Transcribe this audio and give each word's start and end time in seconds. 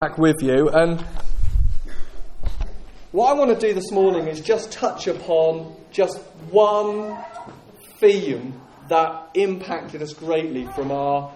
back 0.00 0.16
with 0.16 0.42
you. 0.42 0.66
And 0.70 0.98
what 3.12 3.28
I 3.28 3.34
want 3.34 3.50
to 3.50 3.66
do 3.66 3.74
this 3.74 3.90
morning 3.90 4.28
is 4.28 4.40
just 4.40 4.72
touch 4.72 5.06
upon 5.06 5.76
just 5.92 6.16
one 6.50 7.22
theme 7.98 8.58
that 8.88 9.28
impacted 9.34 10.00
us 10.00 10.14
greatly 10.14 10.66
from 10.74 10.90
our, 10.90 11.30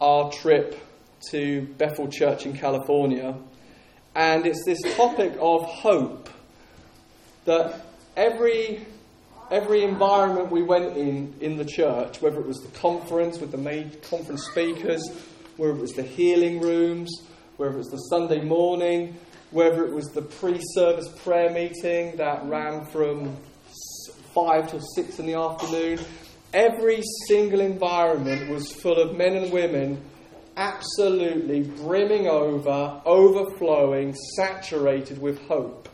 our 0.00 0.32
trip 0.32 0.82
to 1.28 1.66
Bethel 1.76 2.08
Church 2.08 2.46
in 2.46 2.56
California. 2.56 3.36
And 4.14 4.46
it's 4.46 4.64
this 4.64 4.80
topic 4.96 5.34
of 5.38 5.66
hope 5.66 6.30
that 7.44 7.84
every, 8.16 8.86
every 9.50 9.82
environment 9.82 10.50
we 10.50 10.62
went 10.62 10.96
in 10.96 11.34
in 11.42 11.58
the 11.58 11.66
church, 11.66 12.22
whether 12.22 12.40
it 12.40 12.46
was 12.46 12.60
the 12.60 12.78
conference 12.78 13.40
with 13.40 13.50
the 13.50 13.58
main 13.58 13.90
conference 14.08 14.46
speakers, 14.46 15.06
whether 15.58 15.74
it 15.74 15.80
was 15.80 15.92
the 15.92 16.02
healing 16.02 16.60
rooms, 16.60 17.10
whether 17.60 17.74
it 17.74 17.78
was 17.78 17.90
the 17.90 17.98
Sunday 17.98 18.40
morning, 18.40 19.14
whether 19.50 19.84
it 19.84 19.92
was 19.92 20.06
the 20.06 20.22
pre 20.22 20.58
service 20.72 21.08
prayer 21.22 21.50
meeting 21.50 22.16
that 22.16 22.42
ran 22.46 22.86
from 22.86 23.36
5 24.34 24.70
till 24.70 24.80
6 24.80 25.18
in 25.18 25.26
the 25.26 25.34
afternoon. 25.34 26.00
Every 26.54 27.02
single 27.28 27.60
environment 27.60 28.48
was 28.48 28.72
full 28.72 28.96
of 28.96 29.14
men 29.14 29.36
and 29.36 29.52
women 29.52 30.02
absolutely 30.56 31.64
brimming 31.64 32.28
over, 32.28 33.02
overflowing, 33.04 34.14
saturated 34.36 35.20
with 35.20 35.38
hope. 35.42 35.86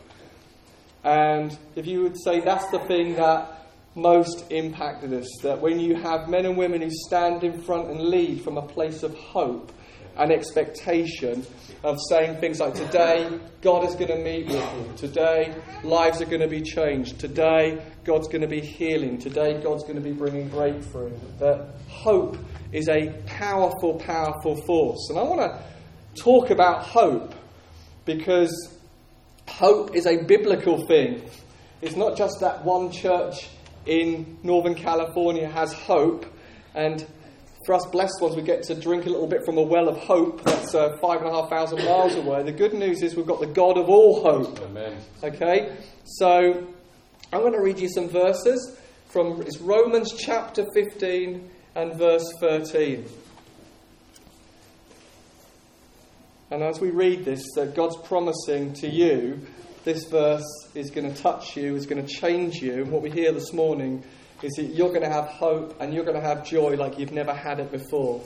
And 1.03 1.57
if 1.75 1.85
you 1.85 2.01
would 2.01 2.17
say 2.17 2.39
that's 2.39 2.69
the 2.71 2.79
thing 2.79 3.15
that 3.15 3.67
most 3.93 4.45
impacted 4.51 5.11
us, 5.11 5.27
that 5.43 5.59
when 5.59 5.81
you 5.81 5.95
have 5.95 6.29
men 6.29 6.45
and 6.45 6.57
women 6.57 6.81
who 6.81 6.91
stand 6.91 7.43
in 7.43 7.61
front 7.61 7.89
and 7.89 7.99
lead 7.99 8.41
from 8.41 8.57
a 8.57 8.65
place 8.65 9.03
of 9.03 9.13
hope, 9.17 9.73
an 10.17 10.31
expectation 10.31 11.45
of 11.83 11.97
saying 12.09 12.37
things 12.39 12.59
like, 12.59 12.73
Today, 12.73 13.39
God 13.61 13.87
is 13.87 13.95
going 13.95 14.09
to 14.09 14.17
meet 14.17 14.47
with 14.47 14.55
you. 14.55 14.93
Today, 14.97 15.53
lives 15.83 16.21
are 16.21 16.25
going 16.25 16.41
to 16.41 16.47
be 16.47 16.61
changed. 16.61 17.19
Today, 17.19 17.81
God's 18.03 18.27
going 18.27 18.41
to 18.41 18.47
be 18.47 18.61
healing. 18.61 19.17
Today, 19.17 19.61
God's 19.61 19.83
going 19.83 19.95
to 19.95 20.01
be 20.01 20.11
bringing 20.11 20.49
breakthrough. 20.49 21.17
That 21.39 21.69
hope 21.87 22.37
is 22.71 22.89
a 22.89 23.09
powerful, 23.25 23.95
powerful 23.95 24.55
force. 24.65 25.07
And 25.09 25.19
I 25.19 25.23
want 25.23 25.41
to 25.41 26.21
talk 26.21 26.49
about 26.49 26.83
hope 26.83 27.33
because 28.05 28.77
hope 29.47 29.95
is 29.95 30.05
a 30.05 30.23
biblical 30.23 30.85
thing. 30.87 31.21
It's 31.81 31.95
not 31.95 32.17
just 32.17 32.39
that 32.39 32.65
one 32.65 32.91
church 32.91 33.47
in 33.85 34.37
Northern 34.43 34.75
California 34.75 35.47
has 35.47 35.73
hope 35.73 36.25
and 36.73 37.05
for 37.67 37.73
us 37.73 37.85
blessed 37.87 38.21
ones, 38.21 38.33
we 38.33 38.41
get 38.41 38.63
to 38.63 38.73
drink 38.73 39.05
a 39.07 39.09
little 39.09 39.27
bit 39.27 39.43
from 39.45 39.57
a 39.57 39.61
well 39.61 39.89
of 39.89 39.97
hope 39.97 40.41
that's 40.41 40.73
uh, 40.73 40.97
five 41.01 41.19
and 41.19 41.29
a 41.29 41.33
half 41.33 41.49
thousand 41.49 41.83
miles 41.83 42.15
away. 42.15 42.41
The 42.41 42.53
good 42.53 42.73
news 42.73 43.03
is 43.03 43.13
we've 43.13 43.27
got 43.27 43.41
the 43.41 43.47
God 43.47 43.77
of 43.77 43.89
all 43.89 44.23
hope. 44.23 44.57
Amen. 44.61 44.95
Okay? 45.21 45.75
So 46.05 46.65
I'm 47.33 47.41
going 47.41 47.51
to 47.51 47.61
read 47.61 47.77
you 47.77 47.89
some 47.89 48.07
verses 48.07 48.77
from 49.09 49.41
it's 49.41 49.57
Romans 49.57 50.13
chapter 50.17 50.63
15 50.73 51.49
and 51.75 51.97
verse 51.97 52.31
13. 52.39 53.05
And 56.49 56.63
as 56.63 56.79
we 56.79 56.91
read 56.91 57.25
this, 57.25 57.45
uh, 57.57 57.65
God's 57.65 57.97
promising 57.97 58.71
to 58.75 58.87
you, 58.87 59.45
this 59.83 60.05
verse 60.05 60.47
is 60.73 60.89
going 60.89 61.13
to 61.13 61.21
touch 61.21 61.57
you, 61.57 61.75
is 61.75 61.85
going 61.85 62.05
to 62.05 62.07
change 62.07 62.61
you. 62.61 62.83
And 62.83 62.91
what 62.93 63.01
we 63.01 63.11
hear 63.11 63.33
this 63.33 63.51
morning 63.51 64.05
is 64.41 64.53
that 64.53 64.65
you're 64.65 64.89
going 64.89 65.01
to 65.01 65.09
have 65.09 65.25
hope 65.25 65.75
and 65.79 65.93
you're 65.93 66.03
going 66.03 66.19
to 66.19 66.25
have 66.25 66.45
joy 66.45 66.75
like 66.75 66.99
you've 66.99 67.11
never 67.11 67.33
had 67.33 67.59
it 67.59 67.71
before. 67.71 68.21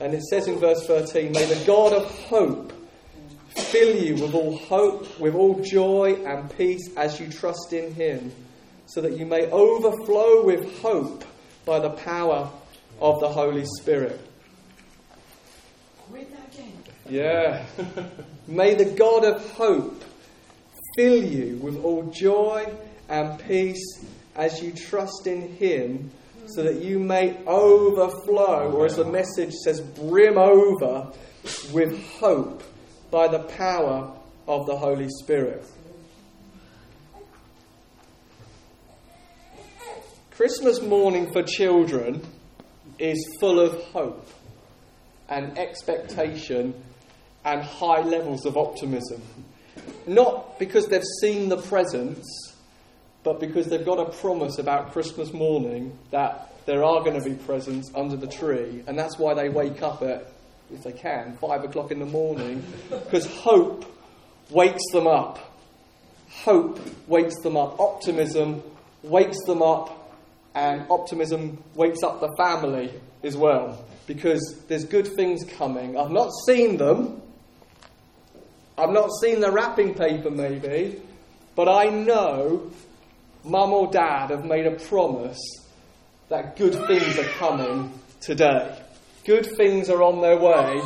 And 0.00 0.12
it 0.14 0.22
says 0.24 0.48
in 0.48 0.58
verse 0.58 0.86
13, 0.86 1.32
May 1.32 1.44
the 1.44 1.64
God 1.64 1.92
of 1.92 2.10
hope 2.26 2.72
fill 3.48 3.96
you 3.96 4.14
with 4.14 4.34
all 4.34 4.56
hope, 4.56 5.18
with 5.20 5.34
all 5.34 5.60
joy 5.62 6.16
and 6.26 6.54
peace 6.56 6.90
as 6.96 7.20
you 7.20 7.28
trust 7.28 7.72
in 7.72 7.94
him, 7.94 8.32
so 8.86 9.00
that 9.00 9.16
you 9.16 9.24
may 9.24 9.46
overflow 9.50 10.44
with 10.44 10.80
hope 10.80 11.24
by 11.64 11.78
the 11.78 11.90
power 11.90 12.50
of 13.00 13.20
the 13.20 13.28
Holy 13.28 13.64
Spirit. 13.80 14.20
Yeah. 17.08 17.64
May 18.48 18.74
the 18.74 18.86
God 18.86 19.24
of 19.24 19.50
hope 19.52 20.04
fill 20.96 21.24
you 21.24 21.56
with 21.56 21.82
all 21.84 22.04
joy 22.10 22.72
and 23.08 23.38
peace 23.46 24.04
as 24.36 24.62
you 24.62 24.72
trust 24.72 25.26
in 25.26 25.56
Him, 25.56 26.10
so 26.46 26.62
that 26.62 26.82
you 26.82 26.98
may 26.98 27.36
overflow, 27.46 28.70
or 28.72 28.86
as 28.86 28.96
the 28.96 29.04
message 29.04 29.52
says, 29.52 29.80
brim 29.80 30.36
over 30.36 31.12
with 31.72 32.02
hope 32.14 32.62
by 33.10 33.28
the 33.28 33.38
power 33.38 34.12
of 34.46 34.66
the 34.66 34.76
Holy 34.76 35.08
Spirit. 35.08 35.64
Christmas 40.32 40.82
morning 40.82 41.32
for 41.32 41.42
children 41.42 42.20
is 42.98 43.36
full 43.38 43.60
of 43.60 43.80
hope 43.84 44.28
and 45.28 45.56
expectation 45.56 46.74
and 47.44 47.62
high 47.62 48.00
levels 48.00 48.44
of 48.44 48.56
optimism. 48.56 49.22
Not 50.06 50.58
because 50.58 50.88
they've 50.88 51.02
seen 51.20 51.48
the 51.48 51.56
presents 51.56 52.43
but 53.24 53.40
because 53.40 53.66
they've 53.66 53.84
got 53.84 53.98
a 53.98 54.10
promise 54.18 54.58
about 54.58 54.92
Christmas 54.92 55.32
morning 55.32 55.98
that 56.10 56.52
there 56.66 56.84
are 56.84 57.02
going 57.02 57.20
to 57.20 57.28
be 57.28 57.34
presents 57.34 57.90
under 57.94 58.16
the 58.16 58.26
tree, 58.26 58.84
and 58.86 58.98
that's 58.98 59.18
why 59.18 59.34
they 59.34 59.48
wake 59.48 59.82
up 59.82 60.02
at, 60.02 60.30
if 60.72 60.84
they 60.84 60.92
can, 60.92 61.36
five 61.38 61.64
o'clock 61.64 61.90
in 61.90 61.98
the 61.98 62.06
morning, 62.06 62.62
because 62.90 63.26
hope 63.26 63.84
wakes 64.50 64.82
them 64.92 65.06
up. 65.06 65.58
Hope 66.28 66.80
wakes 67.06 67.38
them 67.42 67.56
up. 67.56 67.80
Optimism 67.80 68.62
wakes 69.02 69.38
them 69.46 69.62
up, 69.62 70.12
and 70.54 70.86
optimism 70.90 71.62
wakes 71.74 72.02
up 72.02 72.20
the 72.20 72.32
family 72.38 72.92
as 73.22 73.36
well, 73.36 73.84
because 74.06 74.62
there's 74.68 74.84
good 74.84 75.08
things 75.08 75.44
coming. 75.44 75.96
I've 75.96 76.10
not 76.10 76.30
seen 76.46 76.76
them. 76.76 77.22
I've 78.76 78.90
not 78.90 79.10
seen 79.20 79.40
the 79.40 79.52
wrapping 79.52 79.94
paper, 79.94 80.30
maybe, 80.30 81.00
but 81.54 81.68
I 81.68 81.90
know 81.90 82.70
mum 83.44 83.72
or 83.72 83.90
dad 83.90 84.30
have 84.30 84.44
made 84.44 84.66
a 84.66 84.72
promise 84.72 85.40
that 86.28 86.56
good 86.56 86.74
things 86.86 87.18
are 87.18 87.28
coming 87.38 87.92
today. 88.20 88.78
Good 89.24 89.46
things 89.56 89.88
are 89.90 90.02
on 90.02 90.20
their 90.20 90.38
way, 90.38 90.82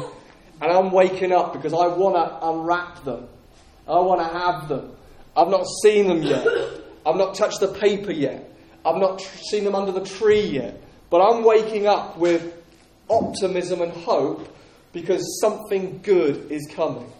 and 0.60 0.72
I'm 0.72 0.91
waking 0.91 1.32
up 1.32 1.52
because 1.52 1.72
I 1.72 1.86
want 1.86 2.16
to 2.16 2.46
unwrap 2.46 3.04
them. 3.04 3.28
I 3.86 3.98
want 4.00 4.20
to 4.20 4.38
have 4.38 4.69
them. 4.69 4.92
I've 5.36 5.48
not 5.48 5.66
seen 5.82 6.08
them 6.08 6.22
yet. 6.22 6.46
I've 7.06 7.16
not 7.16 7.34
touched 7.34 7.60
the 7.60 7.69
paper 7.69 8.12
yet. 8.12 8.52
I've 8.84 8.96
not 8.96 9.20
tr- 9.20 9.38
seen 9.50 9.64
them 9.64 9.75
under 9.75 9.92
the 9.92 10.04
tree 10.04 10.42
yet. 10.42 10.80
But 11.10 11.20
I'm 11.20 11.42
waking 11.44 11.86
up 11.86 12.19
with 12.19 12.54
optimism 13.08 13.80
and 13.80 13.92
hope 13.92 14.54
because 14.92 15.40
something 15.40 16.00
good 16.02 16.50
is 16.50 16.69
coming. 16.75 17.10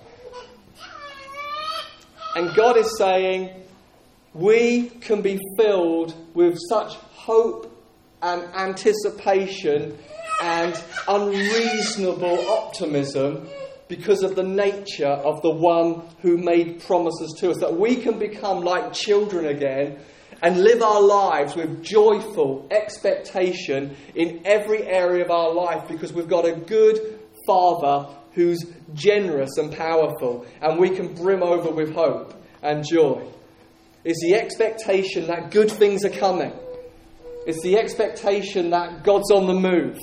And 2.37 2.55
God 2.55 2.77
is 2.77 2.97
saying, 2.99 3.51
we 4.39 4.89
can 5.01 5.21
be 5.21 5.39
filled 5.57 6.15
with 6.35 6.57
such 6.69 6.95
hope 6.95 7.75
and 8.23 8.43
anticipation 8.55 9.99
and 10.41 10.81
unreasonable 11.09 12.49
optimism 12.49 13.49
because 13.89 14.23
of 14.23 14.37
the 14.37 14.43
nature 14.43 15.07
of 15.07 15.43
the 15.43 15.51
one 15.51 16.03
who 16.21 16.37
made 16.37 16.81
promises 16.83 17.35
to 17.39 17.51
us. 17.51 17.59
That 17.59 17.75
we 17.75 17.97
can 17.97 18.19
become 18.19 18.61
like 18.61 18.93
children 18.93 19.47
again 19.47 19.99
and 20.41 20.63
live 20.63 20.83
our 20.83 21.03
lives 21.03 21.57
with 21.57 21.83
joyful 21.83 22.69
expectation 22.71 23.97
in 24.15 24.43
every 24.45 24.85
area 24.85 25.25
of 25.25 25.33
our 25.33 25.53
life 25.53 25.89
because 25.89 26.13
we've 26.13 26.29
got 26.29 26.47
a 26.47 26.53
good 26.53 27.19
Father 27.45 28.15
who's 28.35 28.65
generous 28.95 29.57
and 29.57 29.75
powerful, 29.75 30.47
and 30.61 30.79
we 30.79 30.91
can 30.91 31.13
brim 31.15 31.43
over 31.43 31.71
with 31.71 31.93
hope 31.93 32.35
and 32.63 32.87
joy 32.87 33.27
is 34.09 34.19
the 34.23 34.35
expectation 34.35 35.27
that 35.27 35.51
good 35.51 35.71
things 35.71 36.03
are 36.03 36.11
coming. 36.11 36.53
It's 37.47 37.63
the 37.63 37.77
expectation 37.77 38.71
that 38.71 39.05
God's 39.05 39.31
on 39.31 39.47
the 39.47 39.53
move. 39.53 39.99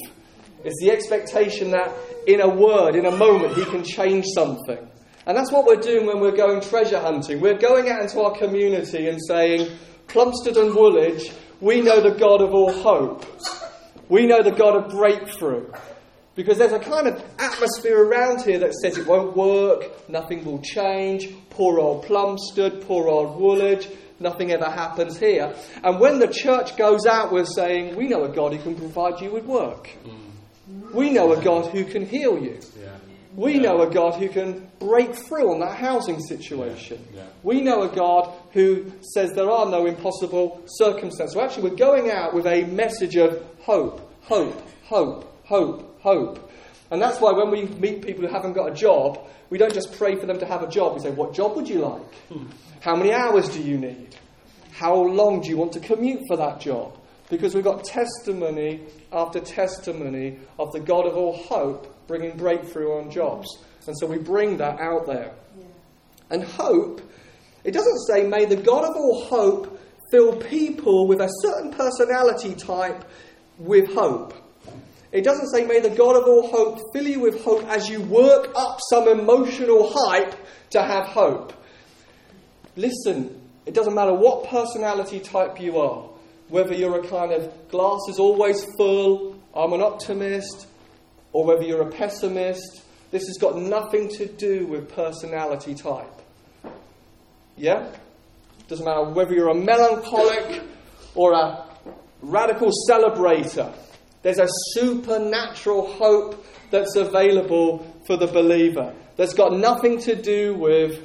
It's 0.64 0.80
the 0.80 0.92
expectation 0.92 1.72
that 1.72 1.92
in 2.28 2.40
a 2.40 2.48
word, 2.48 2.96
in 2.96 3.08
a 3.08 3.18
moment, 3.18 3.56
He 3.56 3.66
can 3.66 3.84
change 3.84 4.26
something. 4.36 4.78
And 5.26 5.36
that's 5.36 5.52
what 5.52 5.66
we're 5.66 5.82
doing 5.82 6.06
when 6.06 6.20
we're 6.20 6.36
going 6.36 6.62
treasure 6.62 7.00
hunting. 7.00 7.42
We're 7.42 7.58
going 7.58 7.90
out 7.90 8.04
into 8.04 8.22
our 8.22 8.38
community 8.38 9.10
and 9.10 9.20
saying, 9.28 9.76
Plumstead 10.08 10.56
and 10.58 10.76
Woolwich, 10.76 11.32
we 11.60 11.82
know 11.82 12.00
the 12.00 12.16
God 12.16 12.42
of 12.42 12.54
all 12.54 12.72
hope. 12.72 13.26
We 14.08 14.28
know 14.28 14.44
the 14.44 14.52
God 14.52 14.76
of 14.76 14.92
breakthrough. 14.92 15.72
Because 16.36 16.58
there's 16.58 16.74
a 16.74 16.80
kind 16.80 17.08
of 17.08 17.24
atmosphere 17.40 18.04
around 18.04 18.42
here 18.42 18.60
that 18.60 18.74
says 18.74 18.98
it 18.98 19.08
won't 19.08 19.36
work, 19.38 20.10
nothing 20.10 20.44
will 20.44 20.60
change, 20.60 21.34
poor 21.50 21.80
old 21.80 22.04
Plumstead, 22.06 22.86
poor 22.86 23.08
old 23.08 23.40
Woolwich, 23.40 23.88
nothing 24.20 24.52
ever 24.52 24.70
happens 24.70 25.18
here. 25.18 25.56
And 25.84 26.00
when 26.00 26.20
the 26.20 26.28
church 26.28 26.76
goes 26.76 27.06
out, 27.06 27.32
we're 27.32 27.46
saying, 27.46 27.96
we 27.96 28.08
know 28.08 28.24
a 28.26 28.30
God 28.30 28.54
who 28.54 28.62
can 28.62 28.76
provide 28.76 29.22
you 29.22 29.32
with 29.32 29.46
work. 29.46 29.90
Mm. 30.06 30.94
We 30.94 31.10
know 31.10 31.32
a 31.32 31.42
God 31.42 31.72
who 31.72 31.86
can 31.86 32.06
heal 32.06 32.38
you. 32.38 32.60
Yeah. 32.80 32.90
We 33.36 33.60
know 33.60 33.82
a 33.82 33.94
God 33.94 34.16
who 34.16 34.30
can 34.30 34.70
break 34.80 35.14
through 35.14 35.52
on 35.52 35.60
that 35.60 35.76
housing 35.78 36.22
situation. 36.22 37.06
Yeah. 37.14 37.24
We 37.44 37.62
know 37.62 37.84
a 37.84 37.94
God 37.94 38.34
who 38.54 38.92
says 39.14 39.32
there 39.34 39.52
are 39.52 39.70
no 39.70 39.86
impossible 39.86 40.64
circumstances. 40.68 41.34
So 41.34 41.42
actually, 41.42 41.70
we're 41.70 41.76
going 41.76 42.12
out 42.12 42.34
with 42.34 42.46
a 42.46 42.64
message 42.64 43.18
of 43.18 43.46
hope, 43.60 44.10
hope, 44.22 44.62
hope, 44.84 45.44
hope, 45.44 45.95
hope. 46.06 46.52
And 46.92 47.02
that's 47.02 47.20
why 47.20 47.32
when 47.32 47.50
we 47.50 47.66
meet 47.80 48.06
people 48.06 48.26
who 48.26 48.32
haven't 48.32 48.54
got 48.54 48.72
a 48.72 48.76
job, 48.76 49.28
we 49.50 49.58
don't 49.58 49.74
just 49.74 49.98
pray 49.98 50.16
for 50.16 50.28
them 50.28 50.40
to 50.40 50.46
have 50.46 50.62
a 50.62 50.70
job. 50.70 50.94
We 50.94 51.02
say, 51.02 51.12
What 51.12 51.34
job 51.34 51.56
would 51.56 51.68
you 51.68 51.80
like? 51.80 52.14
How 52.80 52.96
many 52.96 53.12
hours 53.12 53.50
do 53.50 53.62
you 53.62 53.78
need? 53.78 54.16
How 54.72 54.96
long 54.96 55.42
do 55.42 55.50
you 55.50 55.58
want 55.58 55.74
to 55.74 55.80
commute 55.80 56.22
for 56.28 56.38
that 56.38 56.60
job? 56.60 56.98
Because 57.30 57.56
we've 57.56 57.64
got 57.64 57.84
testimony 57.84 58.82
after 59.12 59.40
testimony 59.40 60.38
of 60.60 60.72
the 60.72 60.80
God 60.80 61.08
of 61.08 61.18
all 61.18 61.36
hope 61.36 62.08
bringing 62.08 62.38
breakthrough 62.38 63.00
on 63.00 63.10
jobs. 63.10 63.48
And 63.88 63.98
so 63.98 64.06
we 64.06 64.20
bring 64.20 64.58
that 64.58 64.80
out 64.80 65.08
there. 65.08 65.34
And 66.30 66.44
hope, 66.44 67.02
it 67.64 67.72
doesn't 67.72 68.06
say, 68.08 68.28
may 68.28 68.46
the 68.46 68.56
God 68.56 68.84
of 68.84 68.96
all 68.96 69.26
hope 69.26 69.80
fill 70.12 70.36
people 70.36 71.08
with 71.08 71.20
a 71.20 71.30
certain 71.42 71.72
personality 71.72 72.54
type 72.54 73.06
with 73.58 73.94
hope. 73.94 74.34
It 75.16 75.24
doesn't 75.24 75.48
say, 75.48 75.64
may 75.64 75.80
the 75.80 75.92
God 75.92 76.18
of 76.18 76.26
all 76.28 76.50
hope 76.50 76.92
fill 76.92 77.08
you 77.08 77.22
with 77.22 77.42
hope 77.42 77.64
as 77.70 77.88
you 77.88 78.02
work 78.02 78.52
up 78.54 78.80
some 78.90 79.08
emotional 79.08 79.90
hype 79.96 80.36
to 80.72 80.82
have 80.82 81.06
hope. 81.06 81.54
Listen, 82.76 83.42
it 83.66 83.74
doesn't 83.74 83.96
matter 83.96 84.14
what 84.14 84.50
personality 84.50 85.22
type 85.22 85.62
you 85.62 85.80
are, 85.80 86.10
whether 86.50 86.74
you're 86.74 87.00
a 87.00 87.08
kind 87.08 87.32
of 87.32 87.50
glass 87.70 88.02
is 88.10 88.20
always 88.20 88.66
full, 88.78 89.42
I'm 89.56 89.72
an 89.72 89.82
optimist, 89.82 90.68
or 91.32 91.46
whether 91.46 91.64
you're 91.64 91.88
a 91.88 91.92
pessimist. 91.92 92.82
This 93.12 93.28
has 93.28 93.38
got 93.40 93.58
nothing 93.58 94.10
to 94.18 94.26
do 94.26 94.68
with 94.68 94.90
personality 94.90 95.76
type. 95.76 96.12
Yeah? 97.56 97.90
Doesn't 98.68 98.84
matter 98.84 99.06
whether 99.12 99.34
you're 99.34 99.48
a 99.48 99.56
melancholic 99.56 100.62
or 101.16 101.32
a 101.32 101.66
radical 102.22 102.70
celebrator. 102.90 103.74
There's 104.26 104.40
a 104.40 104.48
supernatural 104.74 105.86
hope 105.86 106.44
that's 106.72 106.96
available 106.96 107.86
for 108.08 108.18
the 108.18 108.26
believer. 108.26 108.92
That's 109.18 109.36
got 109.36 109.54
nothing 109.54 110.00
to 110.00 110.16
do 110.16 110.56
with 110.56 111.00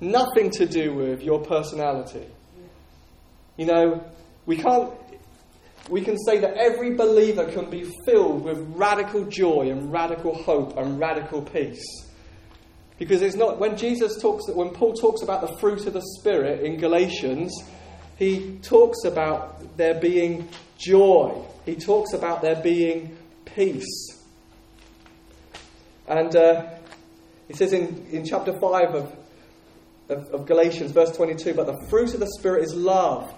nothing 0.00 0.50
to 0.52 0.64
do 0.64 0.94
with 0.94 1.22
your 1.22 1.44
personality. 1.44 2.24
You 3.58 3.66
know, 3.66 4.04
we 4.46 4.56
can't 4.56 4.90
we 5.90 6.00
can 6.00 6.16
say 6.16 6.38
that 6.38 6.54
every 6.56 6.94
believer 6.94 7.44
can 7.52 7.68
be 7.68 7.84
filled 8.06 8.42
with 8.42 8.56
radical 8.74 9.26
joy 9.26 9.68
and 9.68 9.92
radical 9.92 10.32
hope 10.32 10.78
and 10.78 10.98
radical 10.98 11.42
peace. 11.42 12.06
Because 12.98 13.20
it's 13.20 13.36
not 13.36 13.58
when 13.58 13.76
Jesus 13.76 14.18
talks 14.18 14.46
that 14.46 14.56
when 14.56 14.70
Paul 14.70 14.94
talks 14.94 15.20
about 15.20 15.42
the 15.42 15.58
fruit 15.58 15.86
of 15.86 15.92
the 15.92 16.02
spirit 16.18 16.64
in 16.64 16.78
Galatians, 16.78 17.52
he 18.18 18.58
talks 18.62 19.04
about 19.04 19.76
there 19.76 19.94
being 19.94 20.48
joy. 20.76 21.42
He 21.64 21.76
talks 21.76 22.12
about 22.12 22.42
there 22.42 22.56
being 22.56 23.16
peace. 23.44 24.18
And 26.06 26.34
uh, 26.34 26.66
he 27.46 27.54
says 27.54 27.72
in, 27.72 28.06
in 28.10 28.24
chapter 28.24 28.58
5 28.58 28.94
of, 28.94 29.16
of, 30.08 30.28
of 30.28 30.46
Galatians, 30.46 30.92
verse 30.92 31.14
22, 31.16 31.54
but 31.54 31.66
the 31.66 31.86
fruit 31.88 32.14
of 32.14 32.20
the 32.20 32.30
Spirit 32.38 32.64
is 32.64 32.74
love, 32.74 33.32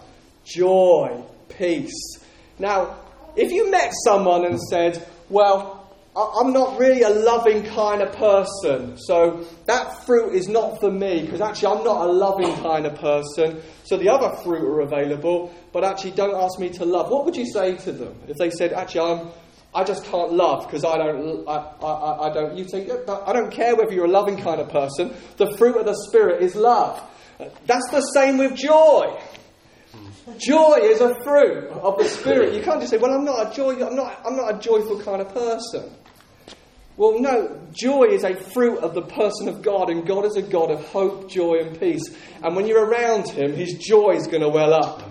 joy, 0.45 1.23
peace, 1.49 2.21
now, 2.61 2.95
if 3.37 3.51
you 3.53 3.71
met 3.71 3.93
someone 4.05 4.45
and 4.45 4.61
said, 4.61 5.05
Well, 5.31 5.80
I'm 6.17 6.53
not 6.53 6.79
really 6.79 7.03
a 7.03 7.11
loving 7.11 7.65
kind 7.65 8.03
of 8.03 8.13
person, 8.13 8.97
so 8.99 9.47
that 9.67 10.05
fruit 10.05 10.35
is 10.35 10.49
not 10.49 10.81
for 10.81 10.91
me, 10.91 11.23
because 11.23 11.41
actually 11.41 11.79
I'm 11.79 11.85
not 11.85 12.09
a 12.09 12.13
loving 12.13 12.53
kind 12.57 12.85
of 12.85 12.97
person, 12.97 13.63
so 13.85 13.97
the 13.97 14.09
other 14.09 14.37
fruit 14.43 14.63
are 14.63 14.81
available, 14.81 15.55
but 15.73 15.85
actually 15.85 16.11
don't 16.13 16.35
ask 16.35 16.59
me 16.59 16.69
to 16.71 16.85
love. 16.85 17.11
What 17.11 17.27
would 17.27 17.37
you 17.37 17.47
say 17.47 17.77
to 17.77 17.93
them 17.93 18.15
if 18.27 18.37
they 18.37 18.51
said, 18.51 18.73
Actually, 18.73 19.13
I'm. 19.13 19.29
I 19.73 19.85
just 19.85 20.05
can't 20.07 20.33
love 20.33 20.67
because 20.67 20.85
I 20.85 20.99
don't. 20.99 21.49
I, 21.49 21.59
I, 21.81 22.29
I 22.29 22.35
don't. 22.35 22.59
You 22.59 22.67
say, 22.67 22.91
I 22.91 23.33
don't 23.33 23.53
care 23.53 23.77
whether 23.77 23.93
you're 23.93 24.07
a 24.07 24.11
loving 24.11 24.37
kind 24.37 24.61
of 24.61 24.69
person. 24.69 25.15
The 25.37 25.57
fruit 25.57 25.77
of 25.77 25.87
the 25.87 25.95
spirit 26.09 26.43
is 26.43 26.57
love. 26.57 27.01
That's 27.67 27.89
the 27.93 28.01
same 28.01 28.39
with 28.39 28.57
joy. 28.57 29.17
Joy 30.39 30.79
is 30.83 31.01
a 31.01 31.15
fruit 31.23 31.69
of 31.71 31.99
the 31.99 32.05
Spirit. 32.05 32.55
You 32.55 32.63
can't 32.63 32.81
just 32.81 32.91
say, 32.91 32.99
well, 32.99 33.13
I'm 33.13 33.25
not 33.25 33.53
a 33.53 33.55
joy, 33.55 33.85
I'm 33.85 33.97
not, 33.97 34.21
I'm 34.25 34.37
not 34.37 34.55
a 34.55 34.59
joyful 34.59 35.01
kind 35.01 35.21
of 35.23 35.33
person. 35.33 35.91
Well, 36.97 37.19
no, 37.19 37.59
joy 37.73 38.09
is 38.11 38.25
a 38.25 38.35
fruit 38.35 38.79
of 38.81 38.95
the 38.95 39.03
person 39.03 39.49
of 39.49 39.63
God, 39.63 39.89
and 39.89 40.07
God 40.07 40.27
is 40.27 40.37
a 40.37 40.43
God 40.43 40.71
of 40.71 40.85
hope, 40.89 41.31
joy, 41.31 41.61
and 41.61 41.81
peace. 41.81 42.15
And 42.43 42.55
when 42.55 42.67
you're 42.67 42.85
around 42.85 43.29
Him, 43.29 43.55
His 43.55 43.75
joy 43.75 44.11
is 44.11 44.27
going 44.27 44.43
to 44.43 44.51
well 44.51 44.75
up, 44.75 45.03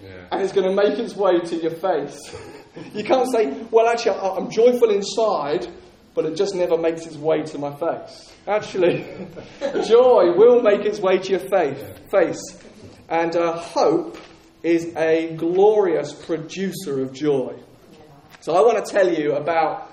yeah. 0.00 0.28
and 0.30 0.40
it's 0.42 0.52
going 0.52 0.68
to 0.68 0.74
make 0.74 0.98
its 0.98 1.16
way 1.16 1.40
to 1.40 1.56
your 1.56 1.72
face. 1.72 2.36
you 2.94 3.02
can't 3.02 3.28
say, 3.32 3.50
well, 3.72 3.88
actually, 3.88 4.18
I'm 4.18 4.50
joyful 4.50 4.90
inside, 4.90 5.66
but 6.14 6.26
it 6.26 6.36
just 6.36 6.54
never 6.54 6.78
makes 6.78 7.06
its 7.06 7.16
way 7.16 7.42
to 7.42 7.58
my 7.58 7.74
face. 7.74 8.32
Actually, 8.46 9.04
joy 9.88 10.36
will 10.36 10.62
make 10.62 10.84
its 10.84 11.00
way 11.00 11.18
to 11.18 11.30
your 11.30 11.40
face. 11.40 11.82
face. 12.08 12.58
And 13.08 13.34
uh, 13.34 13.58
hope 13.58 14.16
is 14.62 14.94
a 14.96 15.34
glorious 15.36 16.12
producer 16.12 17.02
of 17.02 17.12
joy. 17.12 17.54
So 18.40 18.54
I 18.54 18.60
want 18.60 18.84
to 18.84 18.92
tell 18.92 19.12
you 19.12 19.34
about 19.34 19.90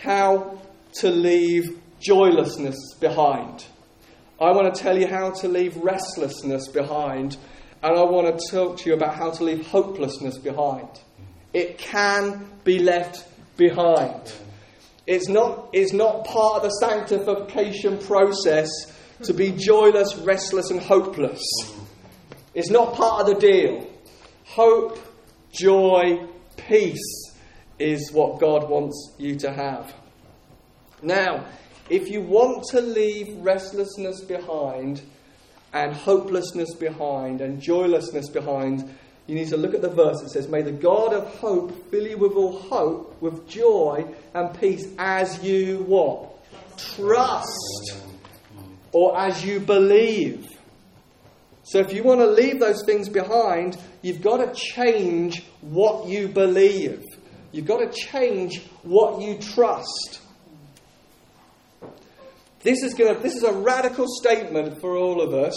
how 0.00 0.60
to 1.00 1.10
leave 1.10 1.80
joylessness 2.00 2.76
behind. 3.00 3.64
I 4.40 4.50
want 4.52 4.74
to 4.74 4.80
tell 4.80 4.98
you 4.98 5.06
how 5.06 5.30
to 5.30 5.48
leave 5.48 5.76
restlessness 5.78 6.68
behind. 6.68 7.36
And 7.82 7.96
I 7.96 8.02
want 8.04 8.38
to 8.38 8.50
talk 8.50 8.78
to 8.78 8.90
you 8.90 8.94
about 8.94 9.14
how 9.14 9.30
to 9.30 9.44
leave 9.44 9.66
hopelessness 9.66 10.38
behind. 10.38 10.88
It 11.52 11.78
can 11.78 12.50
be 12.64 12.78
left 12.78 13.26
behind. 13.56 14.32
It's 15.06 15.28
not, 15.28 15.70
it's 15.72 15.92
not 15.92 16.24
part 16.26 16.56
of 16.56 16.62
the 16.64 16.70
sanctification 16.70 17.98
process 17.98 18.68
to 19.22 19.32
be 19.32 19.52
joyless, 19.52 20.16
restless, 20.16 20.70
and 20.70 20.80
hopeless. 20.80 21.42
It's 22.54 22.70
not 22.70 22.94
part 22.94 23.22
of 23.22 23.34
the 23.34 23.40
deal. 23.40 23.90
Hope, 24.46 24.98
joy, 25.52 26.26
peace 26.56 27.32
is 27.78 28.10
what 28.12 28.40
God 28.40 28.68
wants 28.68 29.14
you 29.18 29.36
to 29.36 29.52
have. 29.52 29.94
Now, 31.02 31.44
if 31.90 32.08
you 32.08 32.22
want 32.22 32.64
to 32.70 32.80
leave 32.80 33.36
restlessness 33.38 34.22
behind, 34.22 35.02
and 35.72 35.92
hopelessness 35.92 36.74
behind, 36.74 37.42
and 37.42 37.60
joylessness 37.60 38.30
behind, 38.30 38.94
you 39.26 39.34
need 39.34 39.48
to 39.48 39.56
look 39.56 39.74
at 39.74 39.82
the 39.82 39.90
verse. 39.90 40.20
that 40.22 40.30
says, 40.30 40.48
May 40.48 40.62
the 40.62 40.72
God 40.72 41.12
of 41.12 41.26
hope 41.38 41.90
fill 41.90 42.06
you 42.06 42.16
with 42.16 42.32
all 42.32 42.58
hope, 42.58 43.20
with 43.20 43.46
joy 43.48 44.06
and 44.34 44.58
peace 44.58 44.86
as 44.98 45.42
you 45.42 45.84
what? 45.86 46.32
Trust. 46.78 47.96
Or 48.92 49.18
as 49.18 49.44
you 49.44 49.60
believe. 49.60 50.46
So 51.66 51.80
if 51.80 51.92
you 51.92 52.04
want 52.04 52.20
to 52.20 52.26
leave 52.26 52.60
those 52.60 52.84
things 52.86 53.08
behind, 53.08 53.76
you've 54.00 54.22
got 54.22 54.36
to 54.36 54.54
change 54.54 55.44
what 55.60 56.06
you 56.06 56.28
believe. 56.28 57.02
You've 57.50 57.66
got 57.66 57.78
to 57.78 57.90
change 57.90 58.62
what 58.84 59.20
you 59.20 59.36
trust. 59.36 60.20
This 62.60 62.84
is, 62.84 62.94
going 62.94 63.16
to, 63.16 63.20
this 63.20 63.34
is 63.34 63.42
a 63.42 63.52
radical 63.52 64.06
statement 64.06 64.80
for 64.80 64.96
all 64.96 65.20
of 65.20 65.34
us 65.34 65.56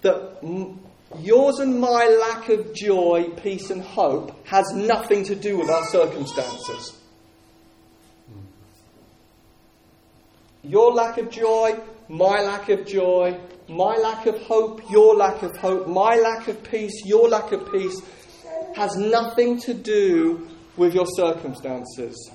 that 0.00 0.38
m- 0.42 0.80
yours 1.20 1.60
and 1.60 1.78
my 1.78 2.04
lack 2.20 2.48
of 2.48 2.74
joy, 2.74 3.30
peace, 3.36 3.70
and 3.70 3.80
hope 3.80 4.44
has 4.48 4.72
nothing 4.74 5.22
to 5.26 5.36
do 5.36 5.56
with 5.56 5.70
our 5.70 5.84
circumstances. 5.84 6.98
Your 10.64 10.92
lack 10.92 11.18
of 11.18 11.30
joy, 11.30 11.78
my 12.08 12.40
lack 12.40 12.68
of 12.70 12.86
joy, 12.86 13.38
my 13.68 13.96
lack 13.96 14.26
of 14.26 14.40
hope, 14.42 14.90
your 14.90 15.14
lack 15.14 15.42
of 15.42 15.56
hope, 15.56 15.86
my 15.86 16.16
lack 16.16 16.48
of 16.48 16.62
peace, 16.64 17.04
your 17.04 17.28
lack 17.28 17.52
of 17.52 17.70
peace, 17.72 18.00
has 18.74 18.96
nothing 18.96 19.60
to 19.60 19.74
do 19.74 20.48
with 20.76 20.94
your 20.94 21.06
circumstances. 21.06 22.30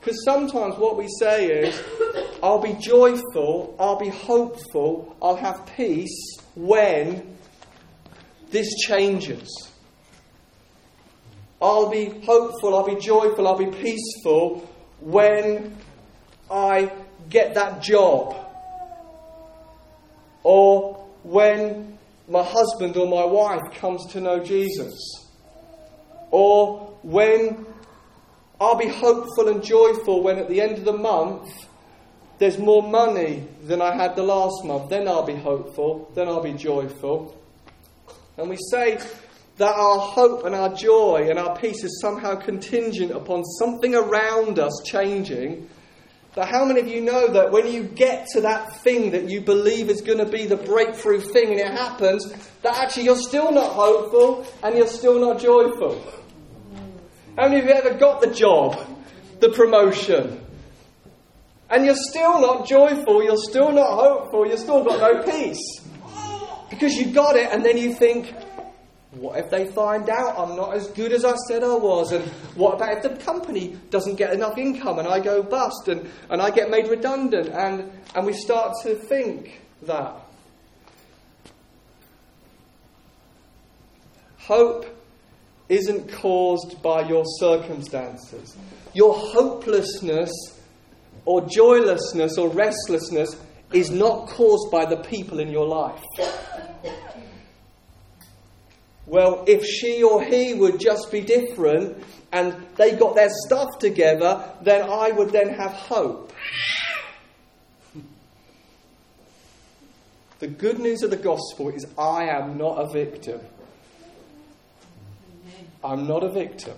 Because 0.00 0.24
sometimes 0.24 0.76
what 0.76 0.96
we 0.96 1.08
say 1.20 1.46
is, 1.46 1.80
I'll 2.42 2.60
be 2.60 2.74
joyful, 2.74 3.76
I'll 3.78 3.98
be 3.98 4.08
hopeful, 4.08 5.16
I'll 5.22 5.36
have 5.36 5.64
peace 5.76 6.36
when 6.56 7.36
this 8.50 8.68
changes. 8.80 9.48
I'll 11.60 11.88
be 11.88 12.06
hopeful, 12.26 12.76
I'll 12.76 12.86
be 12.86 13.00
joyful, 13.00 13.46
I'll 13.46 13.56
be 13.56 13.66
peaceful 13.66 14.68
when 15.00 15.76
I 16.50 16.90
get 17.30 17.54
that 17.54 17.80
job 17.80 18.41
or 20.42 20.94
when 21.22 21.98
my 22.28 22.42
husband 22.42 22.96
or 22.96 23.06
my 23.06 23.24
wife 23.24 23.62
comes 23.74 24.06
to 24.12 24.20
know 24.20 24.42
Jesus, 24.42 24.94
or 26.30 26.96
when 27.02 27.66
I'll 28.60 28.78
be 28.78 28.88
hopeful 28.88 29.48
and 29.48 29.62
joyful 29.62 30.22
when 30.22 30.38
at 30.38 30.48
the 30.48 30.60
end 30.60 30.78
of 30.78 30.84
the 30.84 30.92
month 30.92 31.48
there's 32.38 32.58
more 32.58 32.82
money 32.82 33.46
than 33.62 33.80
I 33.80 33.94
had 33.94 34.16
the 34.16 34.22
last 34.22 34.64
month. 34.64 34.90
Then 34.90 35.06
I'll 35.06 35.24
be 35.24 35.36
hopeful. 35.36 36.10
Then 36.14 36.26
I'll 36.26 36.42
be 36.42 36.54
joyful. 36.54 37.36
And 38.36 38.48
we 38.48 38.56
say 38.70 38.98
that 39.58 39.74
our 39.74 39.98
hope 39.98 40.44
and 40.44 40.54
our 40.54 40.74
joy 40.74 41.26
and 41.28 41.38
our 41.38 41.56
peace 41.56 41.84
is 41.84 42.00
somehow 42.00 42.34
contingent 42.34 43.12
upon 43.12 43.44
something 43.44 43.94
around 43.94 44.58
us 44.58 44.72
changing. 44.84 45.68
But 46.34 46.48
how 46.48 46.64
many 46.64 46.80
of 46.80 46.88
you 46.88 47.02
know 47.02 47.28
that 47.28 47.52
when 47.52 47.70
you 47.70 47.82
get 47.82 48.28
to 48.28 48.40
that 48.40 48.76
thing 48.76 49.10
that 49.10 49.28
you 49.28 49.42
believe 49.42 49.90
is 49.90 50.00
going 50.00 50.18
to 50.18 50.24
be 50.24 50.46
the 50.46 50.56
breakthrough 50.56 51.20
thing 51.20 51.50
and 51.50 51.60
it 51.60 51.70
happens, 51.70 52.32
that 52.62 52.76
actually 52.78 53.04
you're 53.04 53.16
still 53.16 53.52
not 53.52 53.72
hopeful 53.72 54.46
and 54.62 54.76
you're 54.76 54.86
still 54.86 55.20
not 55.20 55.40
joyful? 55.40 56.02
How 57.36 57.48
many 57.48 57.60
of 57.60 57.66
you 57.66 57.72
ever 57.72 57.94
got 57.94 58.22
the 58.22 58.30
job, 58.30 58.78
the 59.40 59.50
promotion, 59.50 60.42
and 61.68 61.86
you're 61.86 61.94
still 61.94 62.40
not 62.40 62.66
joyful, 62.66 63.22
you're 63.22 63.36
still 63.36 63.72
not 63.72 63.90
hopeful, 63.90 64.46
you've 64.46 64.58
still 64.58 64.84
got 64.84 65.00
no 65.00 65.22
peace. 65.22 65.80
Because 66.68 66.94
you 66.94 67.12
got 67.12 67.36
it, 67.36 67.48
and 67.50 67.64
then 67.64 67.76
you 67.78 67.94
think, 67.94 68.34
what 69.12 69.38
if 69.38 69.50
they 69.50 69.66
find 69.66 70.08
out 70.08 70.38
I'm 70.38 70.56
not 70.56 70.74
as 70.74 70.88
good 70.88 71.12
as 71.12 71.24
I 71.24 71.34
said 71.46 71.62
I 71.62 71.74
was? 71.74 72.12
And 72.12 72.24
what 72.54 72.74
about 72.74 72.96
if 72.96 73.02
the 73.02 73.22
company 73.22 73.76
doesn't 73.90 74.16
get 74.16 74.32
enough 74.32 74.56
income 74.56 74.98
and 74.98 75.06
I 75.06 75.20
go 75.20 75.42
bust 75.42 75.88
and, 75.88 76.10
and 76.30 76.40
I 76.40 76.50
get 76.50 76.70
made 76.70 76.88
redundant? 76.88 77.48
And, 77.48 77.92
and 78.14 78.26
we 78.26 78.32
start 78.32 78.74
to 78.84 78.94
think 78.94 79.60
that. 79.82 80.16
Hope 84.38 84.86
isn't 85.68 86.10
caused 86.12 86.82
by 86.82 87.06
your 87.06 87.24
circumstances. 87.38 88.56
Your 88.94 89.14
hopelessness 89.14 90.32
or 91.26 91.46
joylessness 91.48 92.38
or 92.38 92.48
restlessness 92.48 93.36
is 93.72 93.90
not 93.90 94.28
caused 94.28 94.70
by 94.70 94.86
the 94.86 94.96
people 94.96 95.38
in 95.38 95.50
your 95.50 95.66
life. 95.66 96.02
Well, 99.06 99.44
if 99.46 99.64
she 99.64 100.02
or 100.02 100.22
he 100.22 100.54
would 100.54 100.78
just 100.78 101.10
be 101.10 101.20
different 101.20 102.02
and 102.30 102.54
they 102.76 102.96
got 102.96 103.14
their 103.14 103.30
stuff 103.46 103.78
together, 103.78 104.44
then 104.62 104.88
I 104.88 105.10
would 105.10 105.30
then 105.30 105.48
have 105.50 105.72
hope. 105.72 106.32
The 110.38 110.48
good 110.48 110.78
news 110.78 111.02
of 111.02 111.10
the 111.10 111.16
gospel 111.16 111.68
is 111.68 111.86
I 111.98 112.24
am 112.24 112.58
not 112.58 112.78
a 112.78 112.88
victim. 112.88 113.40
I'm 115.84 116.06
not 116.06 116.24
a 116.24 116.30
victim. 116.30 116.76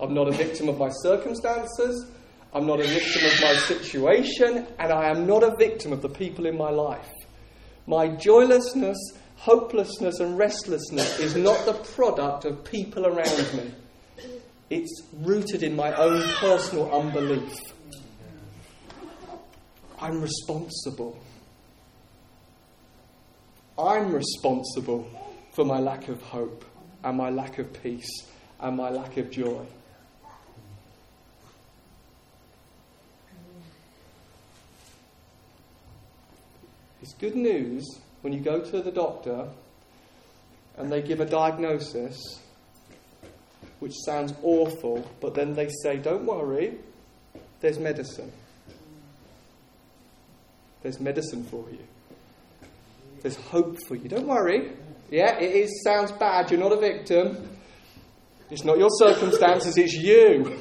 I'm 0.00 0.14
not 0.14 0.28
a 0.28 0.32
victim 0.32 0.68
of 0.68 0.78
my 0.78 0.90
circumstances. 0.90 2.06
I'm 2.54 2.66
not 2.66 2.80
a 2.80 2.84
victim 2.84 3.26
of 3.26 3.40
my 3.42 3.54
situation, 3.66 4.66
and 4.78 4.92
I 4.92 5.10
am 5.10 5.26
not 5.26 5.42
a 5.42 5.54
victim 5.58 5.92
of 5.92 6.00
the 6.00 6.08
people 6.08 6.46
in 6.46 6.56
my 6.56 6.70
life. 6.70 7.12
My 7.86 8.08
joylessness, 8.08 8.96
hopelessness, 9.36 10.20
and 10.20 10.38
restlessness 10.38 11.18
is 11.20 11.36
not 11.36 11.64
the 11.66 11.72
product 11.72 12.44
of 12.44 12.64
people 12.64 13.06
around 13.06 13.54
me. 13.54 13.72
It's 14.70 15.02
rooted 15.20 15.62
in 15.62 15.76
my 15.76 15.94
own 15.94 16.22
personal 16.40 16.92
unbelief. 16.92 17.56
I'm 20.00 20.20
responsible. 20.20 21.18
I'm 23.78 24.12
responsible 24.12 25.08
for 25.52 25.64
my 25.64 25.78
lack 25.78 26.08
of 26.08 26.20
hope 26.22 26.64
and 27.04 27.16
my 27.16 27.30
lack 27.30 27.58
of 27.58 27.72
peace 27.82 28.10
and 28.58 28.76
my 28.76 28.90
lack 28.90 29.16
of 29.16 29.30
joy. 29.30 29.64
It's 37.02 37.14
good 37.14 37.36
news 37.36 38.00
when 38.26 38.32
you 38.32 38.40
go 38.40 38.58
to 38.58 38.82
the 38.82 38.90
doctor 38.90 39.46
and 40.76 40.90
they 40.90 41.00
give 41.00 41.20
a 41.20 41.24
diagnosis, 41.24 42.20
which 43.78 43.92
sounds 44.04 44.34
awful, 44.42 45.08
but 45.20 45.32
then 45.32 45.54
they 45.54 45.68
say, 45.84 45.96
Don't 45.96 46.26
worry, 46.26 46.74
there's 47.60 47.78
medicine. 47.78 48.32
There's 50.82 50.98
medicine 50.98 51.44
for 51.44 51.70
you. 51.70 51.78
There's 53.22 53.36
hope 53.36 53.76
for 53.86 53.94
you. 53.94 54.08
Don't 54.08 54.26
worry. 54.26 54.72
Yeah, 55.08 55.38
it 55.38 55.54
is, 55.54 55.84
sounds 55.84 56.10
bad. 56.10 56.50
You're 56.50 56.58
not 56.58 56.72
a 56.72 56.80
victim. 56.80 57.48
It's 58.50 58.64
not 58.64 58.76
your 58.76 58.90
circumstances, 58.90 59.78
it's 59.78 59.94
you. 59.94 60.58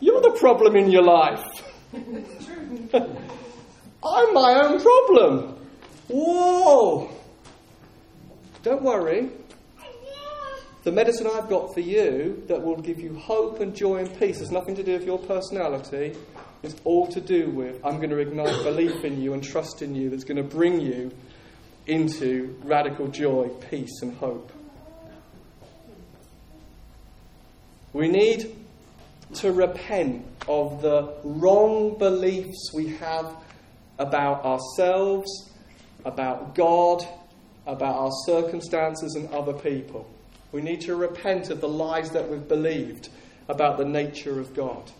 You're 0.00 0.20
the 0.20 0.36
problem 0.38 0.76
in 0.76 0.90
your 0.90 1.02
life. 1.02 1.46
I'm 4.04 4.34
my 4.34 4.60
own 4.66 4.82
problem. 4.82 5.55
Whoa! 6.08 7.10
Don't 8.62 8.82
worry. 8.82 9.30
The 10.84 10.92
medicine 10.92 11.26
I've 11.26 11.48
got 11.48 11.74
for 11.74 11.80
you 11.80 12.44
that 12.46 12.62
will 12.62 12.76
give 12.76 13.00
you 13.00 13.14
hope 13.16 13.60
and 13.60 13.74
joy 13.74 13.96
and 13.96 14.18
peace 14.20 14.38
has 14.38 14.52
nothing 14.52 14.76
to 14.76 14.84
do 14.84 14.92
with 14.92 15.04
your 15.04 15.18
personality. 15.18 16.16
It's 16.62 16.76
all 16.84 17.08
to 17.08 17.20
do 17.20 17.50
with 17.50 17.84
I'm 17.84 17.96
going 17.96 18.10
to 18.10 18.18
ignite 18.18 18.62
belief 18.62 19.04
in 19.04 19.20
you 19.20 19.34
and 19.34 19.42
trust 19.42 19.82
in 19.82 19.94
you 19.94 20.10
that's 20.10 20.24
going 20.24 20.36
to 20.36 20.44
bring 20.44 20.80
you 20.80 21.12
into 21.86 22.56
radical 22.64 23.08
joy, 23.08 23.48
peace, 23.70 24.02
and 24.02 24.16
hope. 24.16 24.52
We 27.92 28.08
need 28.08 28.54
to 29.34 29.52
repent 29.52 30.24
of 30.46 30.82
the 30.82 31.14
wrong 31.24 31.98
beliefs 31.98 32.70
we 32.74 32.88
have 32.96 33.36
about 33.98 34.44
ourselves, 34.44 35.50
about 36.06 36.54
God, 36.54 37.06
about 37.66 37.96
our 37.96 38.10
circumstances 38.24 39.14
and 39.16 39.28
other 39.34 39.52
people. 39.52 40.08
We 40.52 40.62
need 40.62 40.80
to 40.82 40.94
repent 40.94 41.50
of 41.50 41.60
the 41.60 41.68
lies 41.68 42.10
that 42.10 42.30
we've 42.30 42.46
believed 42.46 43.08
about 43.48 43.76
the 43.76 43.84
nature 43.84 44.40
of 44.40 44.54
God. 44.54 44.90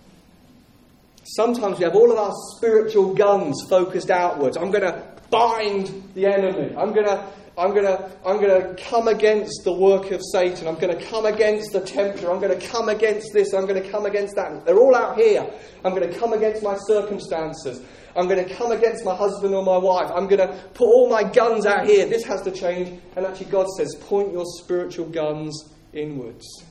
Sometimes 1.22 1.78
we 1.78 1.84
have 1.84 1.94
all 1.94 2.12
of 2.12 2.18
our 2.18 2.34
spiritual 2.56 3.14
guns 3.14 3.64
focused 3.68 4.10
outwards. 4.10 4.56
I'm 4.56 4.70
going 4.70 4.84
to 4.84 5.02
bind 5.30 6.10
the 6.14 6.26
enemy. 6.26 6.74
I'm 6.76 6.92
going 6.92 7.06
to 7.06 7.24
I'm 7.58 7.70
going 7.70 7.86
to 7.86 8.10
I'm 8.24 8.38
going 8.38 8.60
to 8.76 8.82
come 8.82 9.08
against 9.08 9.64
the 9.64 9.72
work 9.72 10.10
of 10.10 10.20
Satan. 10.32 10.68
I'm 10.68 10.74
going 10.74 10.96
to 10.96 11.04
come 11.06 11.24
against 11.24 11.72
the 11.72 11.80
tempter. 11.80 12.30
I'm 12.30 12.38
going 12.40 12.58
to 12.58 12.66
come 12.66 12.90
against 12.90 13.32
this. 13.32 13.54
I'm 13.54 13.66
going 13.66 13.82
to 13.82 13.88
come 13.90 14.04
against 14.04 14.36
that. 14.36 14.66
They're 14.66 14.78
all 14.78 14.94
out 14.94 15.16
here. 15.16 15.48
I'm 15.84 15.94
going 15.94 16.10
to 16.10 16.18
come 16.18 16.34
against 16.34 16.62
my 16.62 16.76
circumstances. 16.86 17.80
I'm 18.14 18.28
going 18.28 18.46
to 18.46 18.54
come 18.54 18.72
against 18.72 19.04
my 19.04 19.14
husband 19.14 19.54
or 19.54 19.62
my 19.62 19.76
wife. 19.78 20.10
I'm 20.14 20.26
going 20.26 20.46
to 20.46 20.54
put 20.74 20.86
all 20.86 21.08
my 21.08 21.22
guns 21.22 21.66
out 21.66 21.86
here. 21.86 22.06
This 22.06 22.24
has 22.24 22.42
to 22.42 22.50
change. 22.50 22.98
And 23.14 23.26
actually, 23.26 23.46
God 23.46 23.66
says, 23.76 23.94
point 24.00 24.32
your 24.32 24.44
spiritual 24.58 25.06
guns 25.06 25.68
inwards. 25.92 26.64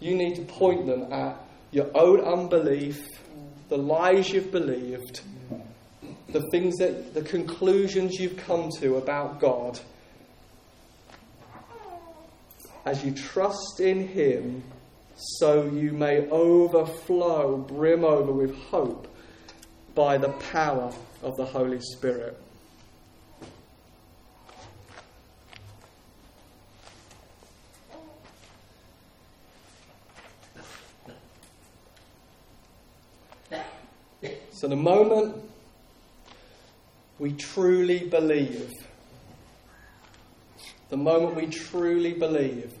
You 0.00 0.14
need 0.14 0.36
to 0.36 0.42
point 0.42 0.86
them 0.86 1.12
at 1.12 1.40
your 1.70 1.90
own 1.94 2.20
unbelief, 2.20 3.08
the 3.68 3.78
lies 3.78 4.30
you've 4.30 4.52
believed, 4.52 5.22
the 6.36 6.50
things 6.50 6.76
that, 6.76 7.14
the 7.14 7.22
conclusions 7.22 8.20
you've 8.20 8.36
come 8.36 8.68
to 8.70 8.96
about 8.96 9.40
God. 9.40 9.80
As 12.84 13.02
you 13.02 13.12
trust 13.12 13.80
in 13.80 14.06
Him, 14.06 14.62
so 15.16 15.64
you 15.64 15.92
may 15.92 16.28
overflow, 16.28 17.56
brim 17.56 18.04
over 18.04 18.32
with 18.32 18.54
hope 18.54 19.08
by 19.94 20.18
the 20.18 20.28
power 20.28 20.92
of 21.22 21.38
the 21.38 21.46
Holy 21.46 21.80
Spirit. 21.80 22.38
So, 34.52 34.68
the 34.68 34.76
moment 34.76 35.36
we 37.18 37.32
truly 37.32 38.00
believe, 38.08 38.72
the 40.88 40.96
moment 40.96 41.34
we 41.34 41.46
truly 41.46 42.12
believe, 42.12 42.72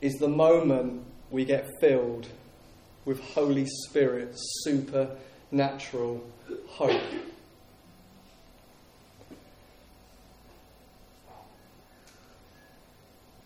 is 0.00 0.14
the 0.14 0.28
moment 0.28 1.04
we 1.30 1.44
get 1.44 1.68
filled 1.80 2.26
with 3.04 3.20
Holy 3.20 3.66
Spirit, 3.66 4.32
super 4.34 5.16
natural 5.50 6.24
hope. 6.66 7.02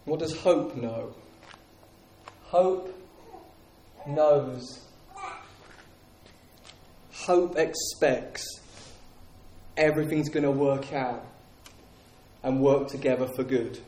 What 0.04 0.20
does 0.20 0.36
hope 0.36 0.76
know? 0.76 1.14
Hope 2.42 2.94
knows. 4.06 4.80
Hope 7.10 7.56
expects 7.56 8.46
everything's 9.76 10.28
going 10.28 10.44
to 10.44 10.50
work 10.50 10.92
out 10.92 11.24
and 12.42 12.60
work 12.60 12.88
together 12.88 13.26
for 13.26 13.42
good. 13.44 13.78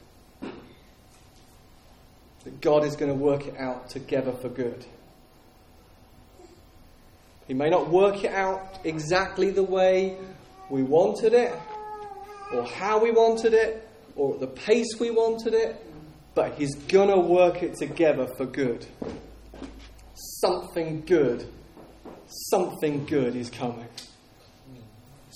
that 2.44 2.60
God 2.60 2.84
is 2.84 2.94
going 2.96 3.10
to 3.10 3.18
work 3.18 3.46
it 3.46 3.56
out 3.58 3.90
together 3.90 4.32
for 4.32 4.48
good. 4.48 4.84
He 7.48 7.54
may 7.54 7.70
not 7.70 7.90
work 7.90 8.24
it 8.24 8.32
out 8.32 8.78
exactly 8.84 9.50
the 9.50 9.62
way 9.62 10.16
we 10.70 10.82
wanted 10.82 11.32
it, 11.32 11.54
or 12.52 12.64
how 12.64 13.02
we 13.02 13.10
wanted 13.10 13.52
it, 13.52 13.88
or 14.16 14.34
at 14.34 14.40
the 14.40 14.46
pace 14.46 14.98
we 14.98 15.10
wanted 15.10 15.54
it, 15.54 15.84
but 16.34 16.54
He's 16.54 16.74
going 16.74 17.08
to 17.08 17.18
work 17.18 17.62
it 17.62 17.76
together 17.76 18.26
for 18.36 18.46
good. 18.46 18.86
Something 20.14 21.02
good, 21.04 21.46
something 22.26 23.06
good 23.06 23.36
is 23.36 23.50
coming. 23.50 23.88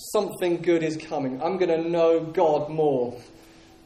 Something 0.09 0.61
good 0.63 0.81
is 0.81 0.97
coming. 0.97 1.41
I'm 1.43 1.57
going 1.57 1.69
to 1.69 1.87
know 1.87 2.21
God 2.21 2.69
more. 2.69 3.15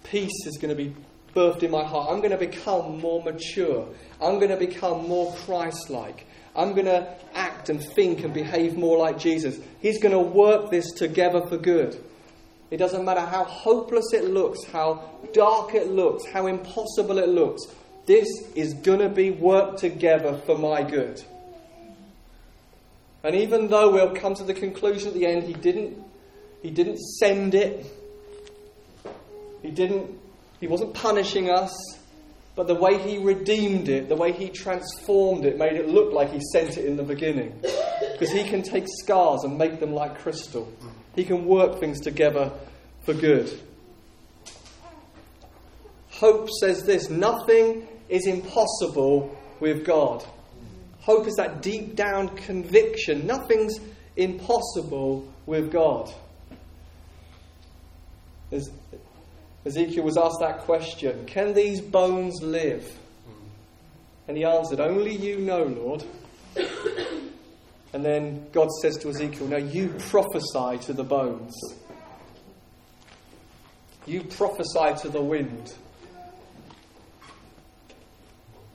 Peace 0.04 0.46
is 0.46 0.58
going 0.58 0.70
to 0.70 0.76
be 0.76 0.96
birthed 1.36 1.64
in 1.64 1.72
my 1.72 1.84
heart. 1.84 2.10
I'm 2.10 2.20
going 2.20 2.32
to 2.32 2.38
become 2.38 3.02
more 3.02 3.22
mature. 3.22 3.86
I'm 4.22 4.40
going 4.40 4.52
to 4.52 4.58
become 4.58 5.10
more 5.10 5.36
Christ 5.46 5.90
like. 5.90 6.26
I'm 6.56 6.74
going 6.74 6.86
to 6.86 7.14
act 7.34 7.70
and 7.70 7.84
think 7.84 8.24
and 8.24 8.34
behave 8.34 8.78
more 8.78 8.98
like 8.98 9.20
Jesus. 9.20 9.60
He's 9.82 10.02
going 10.02 10.14
to 10.14 10.20
work 10.20 10.72
this 10.72 10.90
together 10.94 11.46
for 11.48 11.58
good. 11.58 12.02
It 12.72 12.78
doesn't 12.78 13.04
matter 13.04 13.22
how 13.22 13.44
hopeless 13.44 14.14
it 14.14 14.24
looks, 14.24 14.64
how 14.64 15.10
dark 15.34 15.76
it 15.76 15.88
looks, 15.88 16.26
how 16.26 16.48
impossible 16.48 17.20
it 17.20 17.28
looks. 17.28 17.64
This 18.06 18.28
is 18.56 18.74
going 18.74 19.00
to 19.00 19.10
be 19.10 19.32
worked 19.32 19.80
together 19.80 20.38
for 20.46 20.58
my 20.58 20.84
good. 20.84 21.22
And 23.24 23.36
even 23.36 23.68
though 23.68 23.92
we'll 23.92 24.16
come 24.16 24.36
to 24.36 24.44
the 24.44 24.54
conclusion 24.54 25.10
at 25.10 25.14
the 25.16 25.26
end, 25.26 25.44
he 25.44 25.54
didn't, 25.54 25.98
he 26.66 26.72
didn't 26.72 26.98
send 26.98 27.54
it, 27.54 27.86
he 29.62 29.70
didn't, 29.70 30.20
he 30.60 30.66
wasn't 30.66 30.96
punishing 30.96 31.48
us, 31.48 31.72
but 32.56 32.66
the 32.66 32.74
way 32.74 32.98
he 32.98 33.20
redeemed 33.20 33.88
it, 33.88 34.10
the 34.10 34.16
way 34.16 34.32
he 34.32 34.50
transformed 34.50 35.46
it, 35.46 35.60
made 35.60 35.74
it 35.74 35.88
look 35.88 36.12
like 36.12 36.32
he 36.32 36.40
sent 36.52 36.76
it 36.80 36.86
in 36.86 36.98
the 36.98 37.04
beginning. 37.04 37.54
Because 38.14 38.32
he 38.32 38.46
can 38.46 38.64
take 38.64 38.86
scars 39.04 39.44
and 39.44 39.60
make 39.60 39.80
them 39.80 39.94
like 39.94 40.18
crystal. 40.18 40.68
He 41.16 41.24
can 41.24 41.46
work 41.46 41.80
things 41.80 42.02
together 42.02 42.52
for 43.04 43.14
good. 43.14 43.62
Hope 46.10 46.50
says 46.50 46.82
this 46.82 47.12
nothing 47.12 47.88
is 48.10 48.26
impossible 48.26 49.38
with 49.60 49.86
God. 49.86 50.26
Hope 51.02 51.28
is 51.28 51.36
that 51.36 51.62
deep 51.62 51.96
down 51.96 52.30
conviction. 52.30 53.28
Nothing's 53.28 53.80
impossible 54.16 55.32
with 55.46 55.72
God. 55.72 56.12
Ezekiel 58.52 60.04
was 60.04 60.18
asked 60.18 60.40
that 60.40 60.60
question 60.60 61.26
Can 61.26 61.54
these 61.54 61.82
bones 61.82 62.42
live? 62.42 62.86
Hmm. 62.86 63.48
And 64.28 64.38
he 64.38 64.44
answered, 64.44 64.80
Only 64.80 65.16
you 65.16 65.40
know, 65.40 65.64
Lord. 65.64 66.04
And 67.96 68.04
then 68.04 68.46
God 68.52 68.68
says 68.82 68.98
to 68.98 69.10
Ezekiel, 69.10 69.48
Now 69.48 69.56
you 69.56 69.88
prophesy 70.10 70.80
to 70.86 70.92
the 70.92 71.06
bones. 71.06 71.56
You 74.06 74.22
prophesy 74.22 75.02
to 75.04 75.08
the 75.08 75.22
wind. 75.22 75.74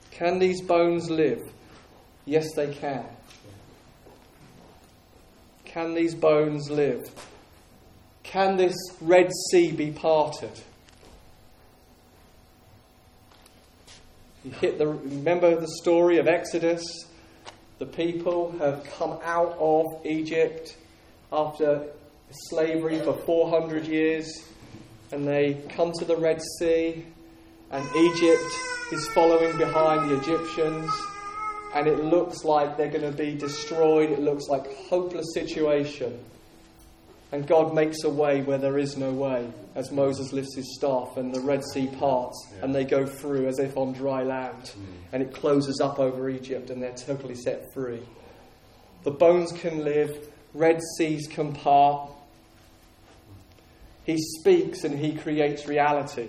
Can 0.09 0.39
these 0.39 0.59
bones 0.61 1.11
live? 1.11 1.39
Yes, 2.25 2.47
they 2.55 2.73
can. 2.73 3.05
Can 5.65 5.93
these 5.93 6.15
bones 6.15 6.71
live? 6.71 7.07
Can 8.31 8.55
this 8.55 8.77
Red 9.01 9.29
Sea 9.49 9.73
be 9.73 9.91
parted? 9.91 10.51
You 14.45 14.51
hit 14.51 14.77
the, 14.77 14.87
remember 14.87 15.59
the 15.59 15.67
story 15.67 16.17
of 16.17 16.29
Exodus? 16.29 16.81
The 17.79 17.85
people 17.85 18.53
have 18.59 18.85
come 18.85 19.19
out 19.25 19.57
of 19.59 19.85
Egypt 20.05 20.77
after 21.29 21.87
slavery 22.31 22.99
for 22.99 23.11
400 23.11 23.85
years 23.85 24.31
and 25.11 25.27
they 25.27 25.61
come 25.67 25.91
to 25.99 26.05
the 26.05 26.15
Red 26.15 26.41
Sea, 26.57 27.03
and 27.69 27.95
Egypt 27.97 28.49
is 28.93 29.09
following 29.09 29.57
behind 29.57 30.09
the 30.09 30.17
Egyptians, 30.21 30.89
and 31.75 31.85
it 31.85 32.05
looks 32.05 32.45
like 32.45 32.77
they're 32.77 32.89
going 32.89 33.11
to 33.11 33.11
be 33.11 33.35
destroyed. 33.35 34.09
It 34.09 34.21
looks 34.21 34.47
like 34.47 34.67
a 34.67 34.73
hopeless 34.87 35.33
situation. 35.33 36.17
And 37.31 37.47
God 37.47 37.73
makes 37.73 38.03
a 38.03 38.09
way 38.09 38.41
where 38.41 38.57
there 38.57 38.77
is 38.77 38.97
no 38.97 39.11
way, 39.11 39.49
as 39.73 39.89
Moses 39.89 40.33
lifts 40.33 40.55
his 40.55 40.75
staff 40.75 41.15
and 41.15 41.33
the 41.33 41.39
Red 41.39 41.63
Sea 41.73 41.87
parts 41.87 42.37
yeah. 42.51 42.65
and 42.65 42.75
they 42.75 42.83
go 42.83 43.05
through 43.05 43.47
as 43.47 43.57
if 43.57 43.77
on 43.77 43.93
dry 43.93 44.23
land. 44.23 44.63
Mm. 44.63 44.85
And 45.13 45.23
it 45.23 45.33
closes 45.33 45.79
up 45.79 45.97
over 45.97 46.29
Egypt 46.29 46.69
and 46.69 46.83
they're 46.83 46.91
totally 46.93 47.35
set 47.35 47.63
free. 47.73 48.01
The 49.03 49.11
bones 49.11 49.53
can 49.53 49.85
live, 49.85 50.27
Red 50.53 50.81
Seas 50.97 51.27
can 51.27 51.53
part. 51.53 52.11
He 54.05 54.17
speaks 54.39 54.83
and 54.83 54.99
he 54.99 55.15
creates 55.15 55.67
reality. 55.67 56.27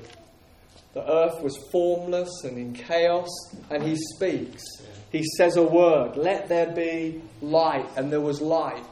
The 0.94 1.10
earth 1.10 1.42
was 1.42 1.56
formless 1.72 2.44
and 2.44 2.58
in 2.58 2.74
chaos, 2.74 3.30
and 3.70 3.82
he 3.82 3.96
speaks. 4.14 4.62
Yeah. 4.78 4.86
He 5.10 5.24
says 5.36 5.56
a 5.56 5.62
word, 5.62 6.16
let 6.16 6.48
there 6.48 6.70
be 6.70 7.22
light, 7.40 7.86
and 7.96 8.12
there 8.12 8.20
was 8.20 8.40
light. 8.42 8.84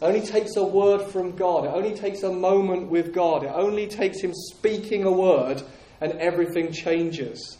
It 0.00 0.04
only 0.04 0.22
takes 0.22 0.56
a 0.56 0.64
word 0.64 1.02
from 1.02 1.36
God. 1.36 1.66
It 1.66 1.72
only 1.74 1.94
takes 1.94 2.22
a 2.22 2.32
moment 2.32 2.88
with 2.88 3.12
God. 3.12 3.42
It 3.42 3.52
only 3.52 3.86
takes 3.86 4.20
Him 4.20 4.32
speaking 4.34 5.04
a 5.04 5.12
word 5.12 5.62
and 6.00 6.12
everything 6.12 6.72
changes. 6.72 7.58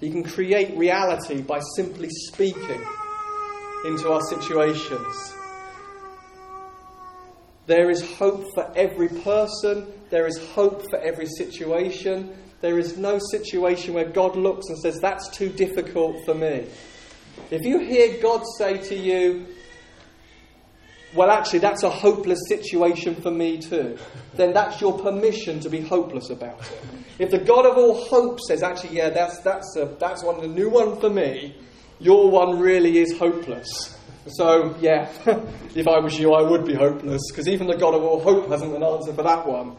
He 0.00 0.10
can 0.10 0.24
create 0.24 0.76
reality 0.76 1.42
by 1.42 1.60
simply 1.76 2.08
speaking 2.10 2.82
into 3.84 4.10
our 4.10 4.22
situations. 4.22 5.34
There 7.66 7.90
is 7.90 8.02
hope 8.14 8.44
for 8.54 8.72
every 8.74 9.08
person. 9.08 9.86
There 10.08 10.26
is 10.26 10.38
hope 10.54 10.82
for 10.90 10.98
every 10.98 11.26
situation. 11.26 12.34
There 12.60 12.78
is 12.78 12.96
no 12.96 13.20
situation 13.30 13.94
where 13.94 14.08
God 14.08 14.34
looks 14.34 14.66
and 14.68 14.78
says, 14.78 14.98
That's 15.00 15.28
too 15.28 15.50
difficult 15.50 16.16
for 16.24 16.34
me. 16.34 16.66
If 17.50 17.62
you 17.62 17.78
hear 17.78 18.20
God 18.20 18.42
say 18.58 18.78
to 18.88 18.96
you, 18.96 19.46
well, 21.14 21.30
actually, 21.30 21.58
that's 21.58 21.82
a 21.82 21.90
hopeless 21.90 22.38
situation 22.48 23.16
for 23.16 23.30
me 23.30 23.58
too, 23.58 23.98
then 24.34 24.52
that's 24.52 24.80
your 24.80 24.98
permission 24.98 25.58
to 25.60 25.68
be 25.68 25.80
hopeless 25.80 26.30
about 26.30 26.60
it. 26.60 26.82
If 27.18 27.30
the 27.30 27.38
God 27.38 27.66
of 27.66 27.76
all 27.76 28.04
hope 28.04 28.40
says, 28.40 28.62
actually, 28.62 28.96
yeah, 28.96 29.10
that's, 29.10 29.38
that's, 29.40 29.76
a, 29.76 29.86
that's 29.98 30.22
one, 30.22 30.40
the 30.40 30.48
new 30.48 30.70
one 30.70 31.00
for 31.00 31.10
me, 31.10 31.56
your 31.98 32.30
one 32.30 32.58
really 32.60 32.98
is 32.98 33.18
hopeless. 33.18 33.98
So, 34.28 34.76
yeah, 34.80 35.10
if 35.74 35.88
I 35.88 35.98
was 35.98 36.18
you, 36.18 36.32
I 36.32 36.42
would 36.42 36.64
be 36.64 36.74
hopeless, 36.74 37.22
because 37.30 37.48
even 37.48 37.66
the 37.66 37.76
God 37.76 37.94
of 37.94 38.02
all 38.02 38.20
hope 38.20 38.48
hasn't 38.48 38.74
an 38.74 38.82
answer 38.82 39.12
for 39.12 39.22
that 39.24 39.46
one. 39.46 39.76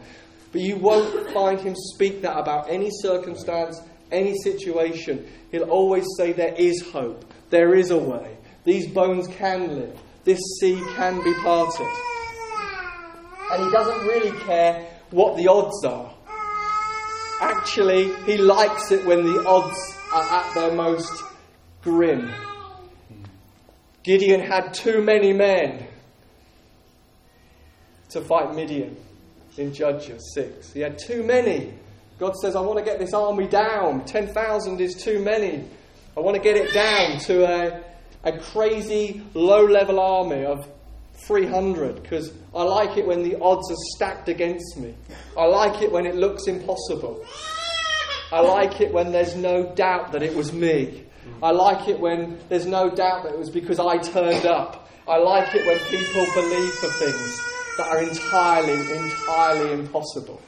But 0.52 0.60
you 0.60 0.76
won't 0.76 1.30
find 1.30 1.58
him 1.58 1.74
speak 1.94 2.20
that 2.22 2.36
about 2.36 2.68
any 2.68 2.90
circumstance, 2.90 3.80
any 4.10 4.36
situation. 4.42 5.26
He'll 5.50 5.70
always 5.70 6.04
say, 6.18 6.32
There 6.32 6.54
is 6.54 6.82
hope, 6.92 7.24
there 7.48 7.74
is 7.74 7.90
a 7.90 7.96
way, 7.96 8.36
these 8.64 8.86
bones 8.86 9.28
can 9.28 9.74
live 9.74 9.98
this 10.24 10.40
sea 10.60 10.80
can 10.94 11.22
be 11.22 11.34
parted. 11.42 11.92
And 13.52 13.64
he 13.64 13.70
doesn't 13.70 14.06
really 14.06 14.38
care 14.40 14.86
what 15.10 15.36
the 15.36 15.48
odds 15.48 15.84
are. 15.84 16.14
Actually, 17.40 18.14
he 18.24 18.36
likes 18.38 18.92
it 18.92 19.04
when 19.04 19.24
the 19.24 19.44
odds 19.46 19.76
are 20.12 20.22
at 20.22 20.54
their 20.54 20.72
most 20.74 21.22
grim. 21.82 22.32
Gideon 24.02 24.40
had 24.40 24.72
too 24.74 25.02
many 25.02 25.32
men 25.32 25.86
to 28.10 28.20
fight 28.20 28.54
Midian 28.54 28.96
in 29.56 29.72
Judges 29.72 30.32
6. 30.34 30.72
He 30.72 30.80
had 30.80 30.98
too 30.98 31.22
many. 31.22 31.74
God 32.18 32.36
says, 32.36 32.56
I 32.56 32.60
want 32.60 32.78
to 32.78 32.84
get 32.84 32.98
this 32.98 33.14
army 33.14 33.48
down. 33.48 34.04
10,000 34.04 34.80
is 34.80 34.94
too 34.94 35.18
many. 35.18 35.64
I 36.16 36.20
want 36.20 36.36
to 36.36 36.42
get 36.42 36.56
it 36.56 36.72
down 36.72 37.18
to 37.20 37.44
a 37.44 37.91
a 38.24 38.38
crazy 38.38 39.22
low 39.34 39.64
level 39.64 39.98
army 39.98 40.44
of 40.44 40.68
300 41.26 42.02
because 42.02 42.32
I 42.54 42.62
like 42.62 42.96
it 42.96 43.06
when 43.06 43.22
the 43.22 43.38
odds 43.40 43.70
are 43.70 43.76
stacked 43.94 44.28
against 44.28 44.76
me. 44.76 44.94
I 45.38 45.44
like 45.44 45.82
it 45.82 45.90
when 45.90 46.06
it 46.06 46.14
looks 46.14 46.46
impossible. 46.46 47.24
I 48.32 48.40
like 48.40 48.80
it 48.80 48.92
when 48.92 49.12
there's 49.12 49.36
no 49.36 49.74
doubt 49.74 50.12
that 50.12 50.22
it 50.22 50.34
was 50.34 50.52
me. 50.52 51.04
I 51.42 51.50
like 51.50 51.88
it 51.88 52.00
when 52.00 52.38
there's 52.48 52.66
no 52.66 52.88
doubt 52.88 53.24
that 53.24 53.32
it 53.32 53.38
was 53.38 53.50
because 53.50 53.78
I 53.78 53.98
turned 53.98 54.46
up. 54.46 54.88
I 55.06 55.18
like 55.18 55.54
it 55.54 55.66
when 55.66 55.78
people 55.90 56.24
believe 56.34 56.72
for 56.74 56.88
things 56.88 57.40
that 57.76 57.88
are 57.88 58.02
entirely, 58.02 58.96
entirely 58.96 59.72
impossible. 59.72 60.40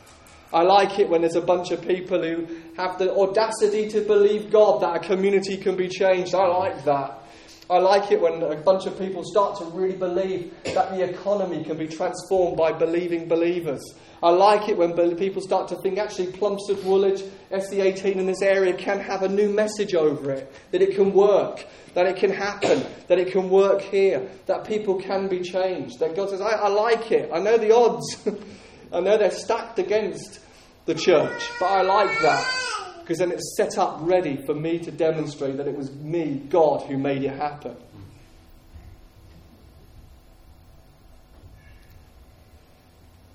I 0.53 0.63
like 0.63 1.01
it 1.01 1.09
when 1.09 1.23
there's 1.23 1.35
a 1.35 1.41
bunch 1.41 1.73
of 1.73 1.83
people 1.87 2.23
who 2.23 2.47
have 2.77 2.97
the 2.99 3.13
audacity 3.13 3.89
to 3.91 4.01
believe 4.03 4.53
God 4.53 4.83
that 4.83 4.97
a 4.97 5.01
community 5.01 5.57
can 5.57 5.77
be 5.77 5.89
changed. 5.89 6.35
I 6.35 6.47
like 6.47 6.85
that. 6.85 7.24
I 7.71 7.79
like 7.79 8.13
it 8.13 8.21
when 8.21 8.43
a 8.43 8.57
bunch 8.57 8.85
of 8.87 8.99
people 8.99 9.23
start 9.25 9.57
to 9.59 9.65
really 9.65 9.97
believe 9.97 10.53
that 10.65 10.91
the 10.91 11.03
economy 11.03 11.65
can 11.65 11.79
be 11.79 11.89
transformed 11.89 12.59
by 12.59 12.73
believing 12.73 13.27
believers. 13.27 13.83
I 14.23 14.31
like 14.31 14.69
it 14.69 14.77
when 14.77 15.17
people 15.17 15.41
start 15.41 15.69
to 15.69 15.77
think 15.77 15.99
actually 15.99 16.33
Plumstead, 16.33 16.85
Woolwich, 16.85 17.23
SE18 17.51 18.17
in 18.17 18.27
this 18.27 18.43
area 18.43 18.75
can 18.75 19.01
have 19.01 19.23
a 19.23 19.29
new 19.29 19.49
message 19.49 19.95
over 19.95 20.31
it, 20.31 20.53
that 20.73 20.83
it 20.83 20.95
can 20.95 21.15
work, 21.15 21.67
that 21.95 22.07
it 22.07 22.17
can 22.17 22.31
happen, 22.31 22.85
that 23.09 23.19
it 23.19 23.33
can 23.33 23.49
work 23.49 23.81
here, 23.81 24.29
that 24.47 24.67
people 24.67 25.01
can 25.01 25.29
be 25.29 25.41
changed. 25.41 26.01
That 26.01 26.17
God 26.17 26.31
says, 26.31 26.43
I, 26.43 26.51
I 26.51 26.69
like 26.69 27.13
it. 27.13 27.31
I 27.33 27.39
know 27.39 27.57
the 27.57 27.75
odds. 27.75 28.29
I 28.93 29.01
know 29.01 29.17
they're 29.17 29.31
stacked 29.31 29.79
against 29.79 30.41
the 30.85 30.95
church, 30.95 31.51
but 31.59 31.67
I 31.67 31.83
like 31.83 32.21
that 32.21 32.84
because 33.05 33.19
then 33.19 33.31
it's 33.31 33.55
set 33.55 33.77
up 33.77 33.99
ready 34.01 34.43
for 34.47 34.55
me 34.55 34.79
to 34.79 34.91
demonstrate 34.91 35.59
that 35.59 35.69
it 35.69 35.77
was 35.77 35.93
me, 35.93 36.41
God, 36.49 36.87
who 36.87 36.97
made 36.97 37.23
it 37.23 37.37
happen. 37.37 37.77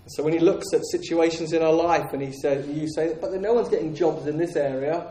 So 0.08 0.24
when 0.24 0.34
he 0.34 0.40
looks 0.40 0.74
at 0.74 0.82
situations 0.90 1.54
in 1.54 1.62
our 1.62 1.72
life 1.72 2.14
and 2.14 2.22
he 2.22 2.32
says, 2.32 2.68
you 2.68 2.88
say, 2.90 3.16
but 3.22 3.32
no 3.34 3.54
one's 3.54 3.70
getting 3.70 3.94
jobs 3.94 4.26
in 4.26 4.40
this 4.40 4.56
area, 4.56 5.06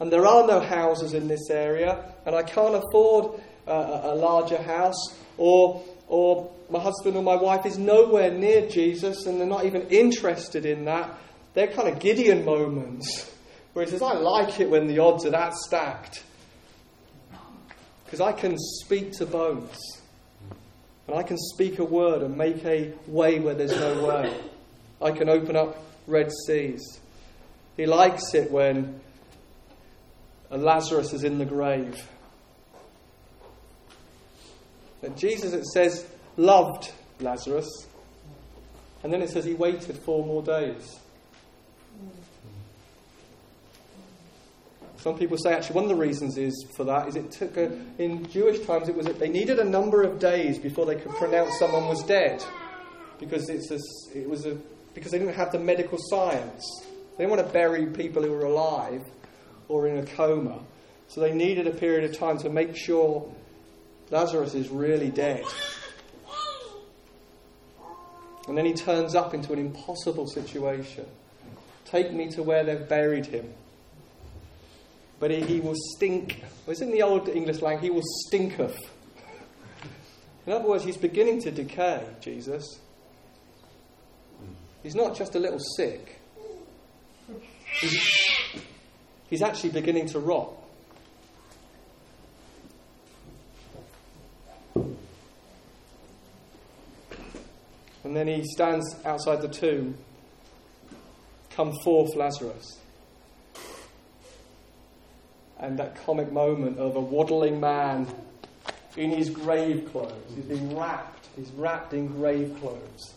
and 0.00 0.10
there 0.10 0.26
are 0.26 0.46
no 0.46 0.58
houses 0.58 1.12
in 1.12 1.28
this 1.28 1.50
area, 1.50 2.02
and 2.24 2.34
I 2.34 2.44
can't 2.44 2.74
afford 2.74 3.42
uh, 3.68 4.00
a 4.04 4.14
larger 4.14 4.56
house, 4.56 5.14
or 5.36 5.82
or 6.08 6.50
my 6.70 6.80
husband 6.80 7.14
or 7.14 7.22
my 7.22 7.36
wife 7.36 7.66
is 7.66 7.76
nowhere 7.76 8.30
near 8.30 8.66
Jesus, 8.68 9.26
and 9.26 9.38
they're 9.38 9.46
not 9.46 9.66
even 9.66 9.82
interested 9.88 10.64
in 10.64 10.86
that. 10.86 11.10
They're 11.52 11.68
kind 11.68 11.88
of 11.88 11.98
Gideon 11.98 12.46
moments 12.46 13.31
where 13.72 13.84
he 13.84 13.90
says, 13.90 14.02
I 14.02 14.12
like 14.12 14.60
it 14.60 14.68
when 14.70 14.86
the 14.86 14.98
odds 14.98 15.24
are 15.24 15.30
that 15.30 15.54
stacked. 15.54 16.22
Because 18.04 18.20
I 18.20 18.32
can 18.32 18.56
speak 18.58 19.12
to 19.12 19.26
bones. 19.26 19.78
And 21.08 21.16
I 21.16 21.22
can 21.22 21.38
speak 21.38 21.78
a 21.78 21.84
word 21.84 22.22
and 22.22 22.36
make 22.36 22.64
a 22.64 22.92
way 23.06 23.40
where 23.40 23.54
there's 23.54 23.74
no 23.74 24.04
way. 24.06 24.34
I 25.00 25.10
can 25.10 25.28
open 25.28 25.56
up 25.56 25.76
Red 26.06 26.30
Seas. 26.46 27.00
He 27.76 27.86
likes 27.86 28.34
it 28.34 28.50
when 28.50 29.00
Lazarus 30.50 31.12
is 31.12 31.24
in 31.24 31.38
the 31.38 31.44
grave. 31.44 32.06
And 35.02 35.16
Jesus, 35.16 35.52
it 35.52 35.64
says, 35.66 36.06
loved 36.36 36.92
Lazarus. 37.20 37.68
And 39.02 39.12
then 39.12 39.22
it 39.22 39.30
says 39.30 39.44
he 39.44 39.54
waited 39.54 39.96
four 39.98 40.24
more 40.24 40.42
days. 40.42 41.00
Some 45.02 45.18
people 45.18 45.36
say 45.36 45.52
actually 45.52 45.74
one 45.74 45.84
of 45.84 45.90
the 45.90 45.96
reasons 45.96 46.38
is 46.38 46.64
for 46.76 46.84
that 46.84 47.08
is 47.08 47.16
it 47.16 47.32
took 47.32 47.56
a, 47.56 47.72
in 47.98 48.24
Jewish 48.30 48.64
times 48.64 48.88
it 48.88 48.94
was 48.94 49.06
they 49.06 49.28
needed 49.28 49.58
a 49.58 49.64
number 49.64 50.04
of 50.04 50.20
days 50.20 50.60
before 50.60 50.86
they 50.86 50.94
could 50.94 51.10
pronounce 51.16 51.58
someone 51.58 51.88
was 51.88 52.04
dead 52.04 52.40
because 53.18 53.48
it's 53.48 53.72
a, 53.72 53.80
it 54.16 54.28
was 54.28 54.46
a 54.46 54.56
because 54.94 55.10
they 55.10 55.18
didn't 55.18 55.34
have 55.34 55.50
the 55.50 55.58
medical 55.58 55.98
science. 55.98 56.64
They 57.16 57.24
didn't 57.24 57.36
want 57.36 57.44
to 57.44 57.52
bury 57.52 57.86
people 57.86 58.22
who 58.22 58.30
were 58.30 58.44
alive 58.44 59.02
or 59.66 59.88
in 59.88 59.98
a 59.98 60.06
coma. 60.06 60.60
So 61.08 61.20
they 61.20 61.34
needed 61.34 61.66
a 61.66 61.72
period 61.72 62.08
of 62.08 62.16
time 62.16 62.38
to 62.38 62.48
make 62.48 62.76
sure 62.76 63.28
Lazarus 64.10 64.54
is 64.54 64.68
really 64.68 65.10
dead. 65.10 65.42
And 68.46 68.56
then 68.56 68.66
he 68.66 68.72
turns 68.72 69.16
up 69.16 69.34
into 69.34 69.52
an 69.52 69.58
impossible 69.58 70.28
situation. 70.28 71.06
Take 71.86 72.12
me 72.12 72.28
to 72.30 72.44
where 72.44 72.62
they've 72.62 72.88
buried 72.88 73.26
him 73.26 73.52
but 75.22 75.30
he, 75.30 75.60
will 75.60 75.76
stink. 75.94 76.42
Well, 76.66 76.72
it's 76.72 76.80
in 76.80 76.90
the 76.90 77.02
old 77.02 77.28
English 77.28 77.62
language, 77.62 77.84
he 77.84 77.90
will 77.90 78.02
stinketh. 78.26 78.76
In 80.48 80.52
other 80.52 80.66
words, 80.66 80.82
he's 80.82 80.96
beginning 80.96 81.40
to 81.42 81.52
decay, 81.52 82.04
Jesus. 82.20 82.80
He's 84.82 84.96
not 84.96 85.16
just 85.16 85.36
a 85.36 85.38
little 85.38 85.60
sick, 85.76 86.20
he's, 87.80 88.66
he's 89.30 89.42
actually 89.42 89.70
beginning 89.70 90.08
to 90.08 90.18
rot. 90.18 90.50
And 98.02 98.16
then 98.16 98.26
he 98.26 98.42
stands 98.42 98.96
outside 99.04 99.40
the 99.40 99.46
tomb. 99.46 99.96
Come 101.50 101.72
forth, 101.84 102.16
Lazarus 102.16 102.81
and 105.62 105.78
that 105.78 106.04
comic 106.04 106.30
moment 106.32 106.78
of 106.78 106.96
a 106.96 107.00
waddling 107.00 107.60
man 107.60 108.06
in 108.96 109.10
his 109.10 109.30
grave 109.30 109.88
clothes. 109.90 110.12
He's 110.34 110.44
being 110.44 110.76
wrapped. 110.76 111.28
He's 111.36 111.50
wrapped 111.52 111.94
in 111.94 112.08
grave 112.08 112.54
clothes. 112.60 113.14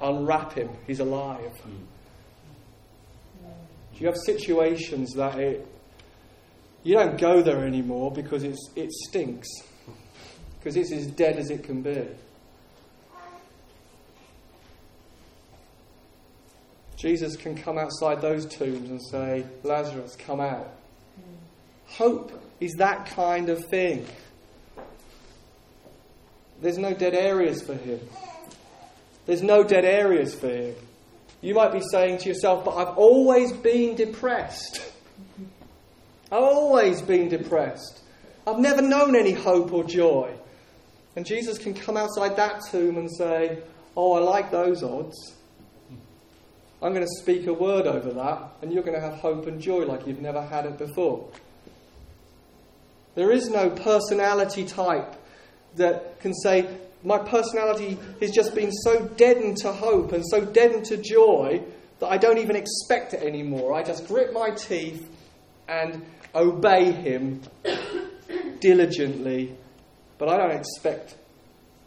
Unwrap 0.00 0.54
him. 0.54 0.70
He's 0.86 1.00
alive. 1.00 1.52
Do 1.64 1.70
you 4.00 4.06
have 4.06 4.16
situations 4.16 5.12
that 5.14 5.38
it, 5.38 5.66
you 6.84 6.94
don't 6.94 7.18
go 7.18 7.42
there 7.42 7.66
anymore 7.66 8.12
because 8.12 8.44
it's, 8.44 8.70
it 8.76 8.92
stinks? 8.92 9.48
Because 10.58 10.76
it's 10.76 10.92
as 10.92 11.08
dead 11.08 11.36
as 11.36 11.50
it 11.50 11.64
can 11.64 11.82
be. 11.82 12.06
Jesus 17.04 17.36
can 17.36 17.54
come 17.54 17.76
outside 17.76 18.22
those 18.22 18.46
tombs 18.46 18.88
and 18.88 18.98
say, 18.98 19.44
Lazarus, 19.62 20.16
come 20.16 20.40
out. 20.40 20.70
Hope 21.84 22.32
is 22.60 22.72
that 22.78 23.04
kind 23.04 23.50
of 23.50 23.66
thing. 23.66 24.06
There's 26.62 26.78
no 26.78 26.94
dead 26.94 27.12
areas 27.12 27.60
for 27.60 27.74
him. 27.74 28.00
There's 29.26 29.42
no 29.42 29.62
dead 29.62 29.84
areas 29.84 30.34
for 30.34 30.48
him. 30.48 30.74
You 31.42 31.54
might 31.54 31.72
be 31.74 31.82
saying 31.90 32.20
to 32.20 32.28
yourself, 32.30 32.64
but 32.64 32.74
I've 32.74 32.96
always 32.96 33.52
been 33.52 33.96
depressed. 33.96 34.82
I've 36.32 36.42
always 36.42 37.02
been 37.02 37.28
depressed. 37.28 38.00
I've 38.46 38.60
never 38.60 38.80
known 38.80 39.14
any 39.14 39.32
hope 39.32 39.74
or 39.74 39.84
joy. 39.84 40.34
And 41.16 41.26
Jesus 41.26 41.58
can 41.58 41.74
come 41.74 41.98
outside 41.98 42.36
that 42.36 42.62
tomb 42.70 42.96
and 42.96 43.14
say, 43.14 43.58
Oh, 43.94 44.14
I 44.14 44.20
like 44.20 44.50
those 44.50 44.82
odds. 44.82 45.34
I'm 46.84 46.92
going 46.92 47.06
to 47.06 47.22
speak 47.22 47.46
a 47.46 47.54
word 47.54 47.86
over 47.86 48.12
that, 48.12 48.56
and 48.60 48.70
you're 48.70 48.82
going 48.82 48.94
to 48.94 49.00
have 49.00 49.14
hope 49.14 49.46
and 49.46 49.58
joy 49.58 49.86
like 49.86 50.06
you've 50.06 50.20
never 50.20 50.42
had 50.42 50.66
it 50.66 50.76
before. 50.76 51.26
There 53.14 53.32
is 53.32 53.48
no 53.48 53.70
personality 53.70 54.66
type 54.66 55.14
that 55.76 56.20
can 56.20 56.34
say, 56.34 56.68
My 57.02 57.16
personality 57.16 57.96
has 58.20 58.32
just 58.32 58.54
been 58.54 58.70
so 58.70 59.06
deadened 59.16 59.56
to 59.62 59.72
hope 59.72 60.12
and 60.12 60.22
so 60.28 60.44
deadened 60.44 60.84
to 60.86 60.98
joy 60.98 61.62
that 62.00 62.08
I 62.08 62.18
don't 62.18 62.36
even 62.36 62.54
expect 62.54 63.14
it 63.14 63.22
anymore. 63.22 63.72
I 63.72 63.82
just 63.82 64.06
grit 64.06 64.34
my 64.34 64.50
teeth 64.50 65.08
and 65.66 66.04
obey 66.34 66.92
Him 66.92 67.40
diligently, 68.60 69.56
but 70.18 70.28
I 70.28 70.36
don't 70.36 70.54
expect 70.54 71.16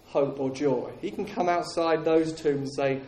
hope 0.08 0.40
or 0.40 0.50
joy. 0.50 0.92
He 1.02 1.12
can 1.12 1.26
come 1.26 1.50
outside 1.50 2.04
those 2.04 2.34
tombs 2.34 2.70
and 2.70 2.74
say, 2.74 3.02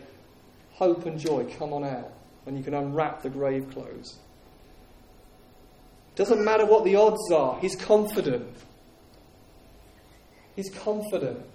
hope 0.80 1.06
and 1.06 1.20
joy 1.20 1.46
come 1.58 1.74
on 1.74 1.84
out 1.84 2.12
when 2.46 2.56
you 2.58 2.64
can 2.64 2.74
unwrap 2.74 3.22
the 3.22 3.30
grave 3.30 3.70
clothes. 3.72 4.18
Doesn't 6.16 6.44
matter 6.44 6.66
what 6.66 6.86
the 6.86 6.96
odds 6.96 7.32
are, 7.32 7.60
he's 7.60 7.76
confident. 7.76 8.48
He's 10.56 10.70
confident. 10.70 11.46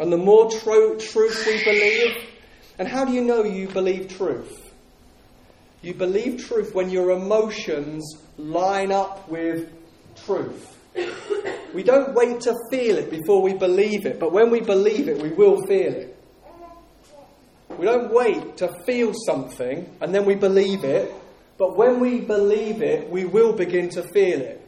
And 0.00 0.12
the 0.12 0.16
more 0.18 0.50
tro- 0.50 0.98
truth 0.98 1.44
we 1.46 1.62
believe, 1.62 2.16
and 2.78 2.88
how 2.88 3.04
do 3.04 3.12
you 3.12 3.22
know 3.22 3.44
you 3.44 3.68
believe 3.68 4.08
truth? 4.16 4.72
You 5.82 5.94
believe 5.94 6.42
truth 6.44 6.74
when 6.74 6.90
your 6.90 7.10
emotions 7.10 8.16
line 8.38 8.90
up 8.90 9.28
with 9.28 9.70
truth. 10.24 10.74
We 10.94 11.82
don't 11.82 12.14
wait 12.14 12.40
to 12.42 12.54
feel 12.70 12.98
it 12.98 13.10
before 13.10 13.42
we 13.42 13.54
believe 13.54 14.06
it, 14.06 14.20
but 14.20 14.32
when 14.32 14.50
we 14.50 14.60
believe 14.60 15.08
it, 15.08 15.20
we 15.20 15.30
will 15.30 15.60
feel 15.66 15.92
it. 15.92 16.16
We 17.76 17.84
don't 17.84 18.12
wait 18.12 18.58
to 18.58 18.68
feel 18.86 19.12
something 19.26 19.96
and 20.00 20.14
then 20.14 20.24
we 20.24 20.36
believe 20.36 20.84
it, 20.84 21.12
but 21.58 21.76
when 21.76 21.98
we 21.98 22.20
believe 22.20 22.82
it, 22.82 23.10
we 23.10 23.24
will 23.24 23.52
begin 23.52 23.88
to 23.90 24.02
feel 24.14 24.40
it. 24.40 24.60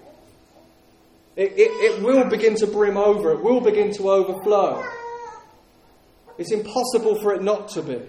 It, 1.36 1.52
it, 1.52 1.70
it 1.70 2.02
will 2.02 2.28
begin 2.28 2.56
to 2.56 2.66
brim 2.66 2.96
over, 2.96 3.32
it 3.32 3.42
will 3.42 3.60
begin 3.60 3.92
to 3.94 4.10
overflow. 4.10 4.82
It's 6.38 6.50
impossible 6.50 7.20
for 7.20 7.34
it 7.34 7.42
not 7.42 7.68
to 7.70 7.82
be. 7.82 8.00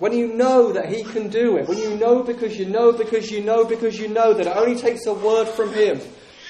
When 0.00 0.14
you 0.14 0.32
know 0.32 0.72
that 0.72 0.88
He 0.88 1.04
can 1.04 1.28
do 1.28 1.58
it, 1.58 1.68
when 1.68 1.76
you 1.76 1.94
know 1.94 2.22
because 2.22 2.58
you 2.58 2.64
know 2.64 2.90
because 2.90 3.30
you 3.30 3.44
know 3.44 3.66
because 3.66 3.98
you 3.98 4.08
know 4.08 4.32
that 4.32 4.46
it 4.46 4.56
only 4.56 4.80
takes 4.80 5.04
a 5.04 5.12
word 5.12 5.46
from 5.46 5.74
Him, 5.74 6.00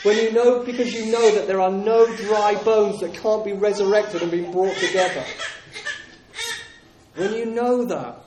when 0.04 0.16
you 0.18 0.30
know 0.30 0.62
because 0.62 0.94
you 0.94 1.10
know 1.10 1.34
that 1.34 1.48
there 1.48 1.60
are 1.60 1.70
no 1.70 2.06
dry 2.16 2.54
bones 2.62 3.00
that 3.00 3.12
can't 3.12 3.44
be 3.44 3.52
resurrected 3.52 4.22
and 4.22 4.30
be 4.30 4.42
brought 4.42 4.76
together. 4.76 5.24
When 7.16 7.34
you 7.34 7.44
know 7.44 7.84
that, 7.86 8.24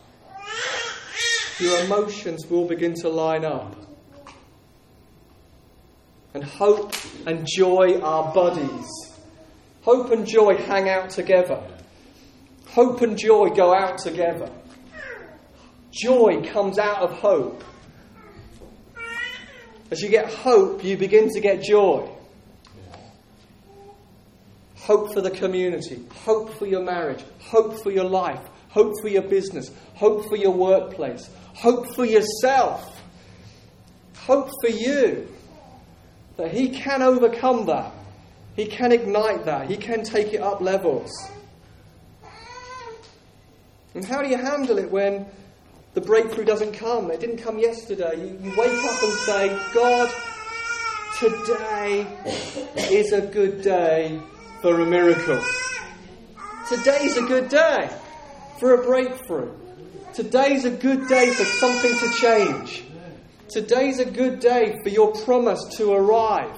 your 1.57 1.85
emotions 1.85 2.45
will 2.47 2.67
begin 2.67 2.93
to 2.95 3.07
line 3.07 3.45
up. 3.45 3.77
And 6.33 6.43
hope 6.43 6.93
and 7.25 7.47
joy 7.47 8.01
are 8.01 8.33
buddies. 8.33 8.89
Hope 9.83 10.11
and 10.11 10.27
joy 10.27 10.57
hang 10.57 10.89
out 10.89 11.11
together. 11.11 11.63
Hope 12.67 13.01
and 13.01 13.17
joy 13.17 13.51
go 13.51 13.73
out 13.73 13.99
together. 13.99 14.51
Joy 15.93 16.49
comes 16.51 16.79
out 16.79 17.03
of 17.03 17.11
hope. 17.11 17.63
As 19.91 20.01
you 20.01 20.09
get 20.09 20.33
hope, 20.33 20.83
you 20.83 20.97
begin 20.97 21.29
to 21.29 21.39
get 21.39 21.61
joy. 21.61 22.09
Hope 24.75 25.13
for 25.13 25.21
the 25.21 25.29
community, 25.29 26.03
hope 26.25 26.57
for 26.57 26.65
your 26.65 26.81
marriage, 26.81 27.23
hope 27.39 27.81
for 27.83 27.91
your 27.91 28.03
life, 28.03 28.41
hope 28.69 28.93
for 29.01 29.07
your 29.07 29.21
business, 29.21 29.71
hope 29.93 30.27
for 30.27 30.35
your 30.35 30.51
workplace, 30.51 31.29
hope 31.53 31.95
for 31.95 32.03
yourself, 32.03 33.01
hope 34.17 34.49
for 34.61 34.69
you. 34.69 35.29
That 36.37 36.51
He 36.51 36.69
can 36.69 37.03
overcome 37.03 37.67
that, 37.67 37.93
He 38.55 38.65
can 38.65 38.91
ignite 38.91 39.45
that, 39.45 39.69
He 39.69 39.77
can 39.77 40.03
take 40.03 40.33
it 40.33 40.41
up 40.41 40.59
levels. 40.59 41.11
And 43.93 44.03
how 44.03 44.23
do 44.23 44.27
you 44.27 44.37
handle 44.37 44.79
it 44.79 44.89
when 44.89 45.27
the 45.93 46.01
breakthrough 46.01 46.45
doesn't 46.45 46.73
come? 46.73 47.11
It 47.11 47.19
didn't 47.19 47.37
come 47.37 47.59
yesterday. 47.59 48.15
You, 48.17 48.39
you 48.41 48.57
wake 48.57 48.83
up 48.83 49.03
and 49.03 49.13
say, 49.13 49.59
God, 49.73 50.11
today 51.19 52.07
is 52.91 53.11
a 53.13 53.21
good 53.21 53.61
day 53.61 54.19
for 54.61 54.81
a 54.81 54.85
miracle. 54.85 55.41
Today's 56.67 57.17
a 57.17 57.21
good 57.23 57.49
day 57.49 57.89
for 58.59 58.73
a 58.73 58.83
breakthrough. 58.83 59.51
Today's 60.13 60.65
a 60.65 60.71
good 60.71 61.07
day 61.07 61.31
for 61.31 61.43
something 61.43 61.91
to 61.97 62.09
change. 62.19 62.83
Today's 63.49 63.99
a 63.99 64.05
good 64.05 64.39
day 64.39 64.75
for 64.81 64.89
your 64.89 65.11
promise 65.11 65.63
to 65.77 65.91
arrive. 65.91 66.57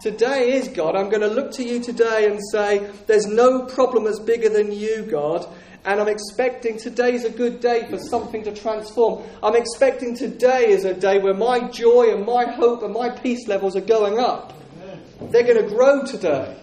Today 0.00 0.52
is, 0.52 0.68
God, 0.68 0.96
I'm 0.96 1.10
going 1.10 1.22
to 1.22 1.28
look 1.28 1.52
to 1.52 1.64
you 1.64 1.80
today 1.80 2.26
and 2.30 2.40
say, 2.52 2.88
There's 3.06 3.26
no 3.26 3.66
problem 3.66 4.04
that's 4.04 4.18
bigger 4.18 4.48
than 4.48 4.72
you, 4.72 5.06
God. 5.10 5.46
And 5.84 6.00
I'm 6.00 6.08
expecting 6.08 6.78
today's 6.78 7.24
a 7.24 7.30
good 7.30 7.60
day 7.60 7.88
for 7.88 7.98
something 7.98 8.42
to 8.44 8.54
transform. 8.54 9.24
I'm 9.42 9.56
expecting 9.56 10.14
today 10.14 10.68
is 10.68 10.84
a 10.84 10.92
day 10.92 11.18
where 11.18 11.34
my 11.34 11.68
joy 11.68 12.14
and 12.14 12.26
my 12.26 12.44
hope 12.44 12.82
and 12.82 12.92
my 12.92 13.08
peace 13.08 13.48
levels 13.48 13.76
are 13.76 13.80
going 13.80 14.18
up. 14.18 14.52
They're 15.30 15.42
going 15.42 15.62
to 15.62 15.74
grow 15.74 16.04
today. 16.04 16.56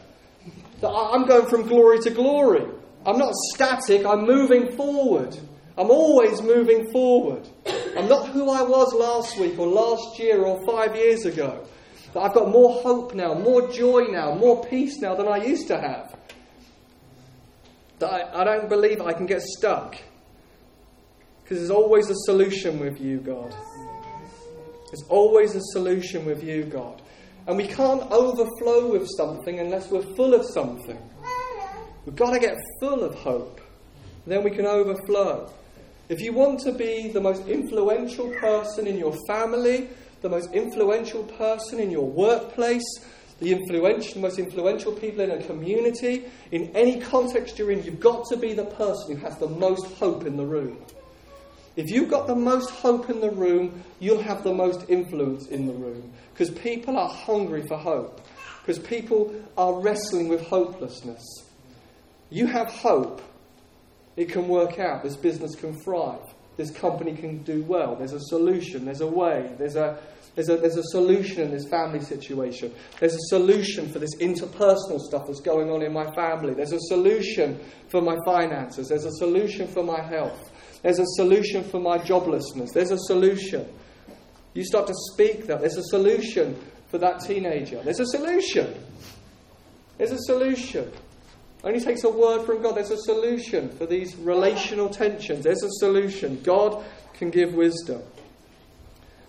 I'm 0.83 1.25
going 1.25 1.49
from 1.49 1.67
glory 1.67 1.99
to 2.01 2.11
glory. 2.11 2.65
I'm 3.05 3.17
not 3.17 3.33
static, 3.53 4.05
I'm 4.05 4.25
moving 4.25 4.75
forward. 4.75 5.35
I'm 5.77 5.89
always 5.89 6.41
moving 6.41 6.91
forward. 6.91 7.47
I'm 7.97 8.09
not 8.09 8.29
who 8.29 8.49
I 8.49 8.61
was 8.61 8.93
last 8.93 9.39
week 9.39 9.57
or 9.57 9.67
last 9.67 10.19
year 10.19 10.43
or 10.43 10.63
five 10.65 10.95
years 10.95 11.25
ago. 11.25 11.65
But 12.13 12.21
I've 12.21 12.33
got 12.33 12.49
more 12.49 12.81
hope 12.81 13.13
now, 13.13 13.33
more 13.33 13.71
joy 13.71 14.05
now, 14.09 14.33
more 14.33 14.65
peace 14.65 14.99
now 14.99 15.15
than 15.15 15.27
I 15.27 15.37
used 15.37 15.67
to 15.67 15.79
have. 15.79 16.15
That 17.99 18.11
I, 18.11 18.41
I 18.41 18.43
don't 18.43 18.69
believe 18.69 19.01
I 19.01 19.13
can 19.13 19.25
get 19.25 19.41
stuck. 19.41 19.95
Because 21.43 21.59
there's 21.59 21.71
always 21.71 22.09
a 22.09 22.15
solution 22.25 22.79
with 22.79 22.99
you, 22.99 23.19
God. 23.19 23.55
There's 24.91 25.03
always 25.09 25.55
a 25.55 25.61
solution 25.71 26.25
with 26.25 26.43
you, 26.43 26.63
God. 26.63 27.01
And 27.47 27.55
we 27.55 27.67
can't 27.67 28.03
overflow 28.11 28.91
with 28.91 29.07
something 29.17 29.59
unless 29.59 29.89
we're 29.89 30.01
full 30.15 30.33
of 30.33 30.45
something. 30.45 30.99
We've 32.05 32.15
got 32.15 32.31
to 32.31 32.39
get 32.39 32.57
full 32.79 33.03
of 33.03 33.15
hope. 33.15 33.61
Then 34.25 34.43
we 34.43 34.51
can 34.51 34.65
overflow. 34.65 35.49
If 36.09 36.21
you 36.21 36.33
want 36.33 36.59
to 36.61 36.71
be 36.71 37.09
the 37.09 37.21
most 37.21 37.47
influential 37.47 38.29
person 38.31 38.87
in 38.87 38.97
your 38.97 39.15
family, 39.27 39.89
the 40.21 40.29
most 40.29 40.51
influential 40.53 41.23
person 41.23 41.79
in 41.79 41.91
your 41.91 42.07
workplace, 42.07 42.85
the 43.39 43.51
influential, 43.51 44.21
most 44.21 44.39
influential 44.39 44.91
people 44.91 45.21
in 45.21 45.31
a 45.31 45.43
community, 45.43 46.25
in 46.51 46.75
any 46.75 46.99
context 46.99 47.59
you're 47.59 47.71
in, 47.71 47.83
you've 47.83 47.99
got 47.99 48.25
to 48.29 48.37
be 48.37 48.53
the 48.53 48.65
person 48.65 49.15
who 49.15 49.21
has 49.21 49.37
the 49.37 49.47
most 49.47 49.85
hope 49.97 50.25
in 50.25 50.37
the 50.37 50.45
room. 50.45 50.83
If 51.75 51.91
you've 51.91 52.09
got 52.09 52.25
the 52.25 52.35
most 52.35 52.71
hope 52.71 53.09
in 53.09 53.21
the 53.21 53.29
room, 53.29 53.83
you'll 53.99 54.21
have 54.23 54.43
the 54.43 54.53
most 54.53 54.89
influence 54.89 55.47
in 55.47 55.67
the 55.67 55.73
room. 55.73 56.11
Because 56.33 56.49
people 56.49 56.97
are 56.97 57.07
hungry 57.07 57.67
for 57.67 57.77
hope. 57.77 58.25
Because 58.61 58.79
people 58.79 59.33
are 59.55 59.79
wrestling 59.79 60.27
with 60.27 60.41
hopelessness. 60.41 61.23
You 62.31 62.47
have 62.47 62.67
hope. 62.67 63.21
It 64.15 64.29
can 64.29 64.47
work 64.47 64.79
out. 64.79 65.03
This 65.03 65.15
business 65.15 65.53
can 65.55 65.79
thrive. 65.79 66.25
This 66.57 66.71
company 66.71 67.15
can 67.15 67.43
do 67.43 67.61
well. 67.61 67.95
There's 67.95 68.13
a 68.13 68.21
solution. 68.21 68.83
There's 68.83 69.01
a 69.01 69.07
way. 69.07 69.53
There's 69.59 69.75
a, 69.75 69.99
there's 70.37 70.49
a, 70.49 70.57
there's 70.57 70.77
a 70.77 70.83
solution 70.83 71.41
in 71.41 71.51
this 71.51 71.67
family 71.67 71.99
situation. 71.99 72.71
There's 72.99 73.15
a 73.15 73.27
solution 73.29 73.89
for 73.89 73.97
this 73.97 74.15
interpersonal 74.17 74.99
stuff 74.99 75.25
that's 75.25 75.41
going 75.41 75.71
on 75.71 75.81
in 75.81 75.91
my 75.91 76.13
family. 76.13 76.53
There's 76.53 76.73
a 76.73 76.79
solution 76.81 77.59
for 77.87 78.03
my 78.03 78.15
finances. 78.23 78.89
There's 78.89 79.05
a 79.05 79.13
solution 79.13 79.67
for 79.67 79.81
my 79.81 79.99
health. 79.99 80.51
There's 80.83 80.99
a 80.99 81.07
solution 81.15 81.63
for 81.63 81.79
my 81.79 81.97
joblessness. 81.97 82.71
There's 82.71 82.91
a 82.91 82.99
solution. 82.99 83.67
You 84.53 84.63
start 84.63 84.85
to 84.85 84.93
speak 85.11 85.47
that. 85.47 85.61
There's 85.61 85.77
a 85.77 85.85
solution 85.85 86.55
for 86.89 86.99
that 86.99 87.21
teenager. 87.21 87.81
There's 87.81 87.99
a 87.99 88.05
solution. 88.05 88.75
There's 89.97 90.11
a 90.11 90.19
solution. 90.19 90.91
Only 91.63 91.79
takes 91.79 92.03
a 92.03 92.11
word 92.11 92.45
from 92.45 92.61
God. 92.61 92.75
There's 92.75 92.91
a 92.91 93.01
solution 93.01 93.69
for 93.69 93.87
these 93.87 94.15
relational 94.15 94.89
tensions. 94.89 95.45
There's 95.45 95.63
a 95.63 95.71
solution. 95.79 96.43
God 96.43 96.85
can 97.15 97.31
give 97.31 97.55
wisdom. 97.55 98.03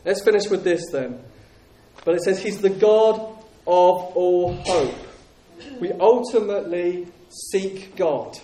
Let's 0.08 0.22
finish 0.22 0.48
with 0.48 0.64
this 0.64 0.86
then. 0.90 1.20
But 2.02 2.14
it 2.14 2.22
says 2.22 2.42
He's 2.42 2.62
the 2.62 2.70
God 2.70 3.20
of 3.20 3.36
all 3.66 4.54
hope. 4.54 4.94
We 5.80 5.92
ultimately 5.92 7.08
seek 7.28 7.94
God. 7.94 8.38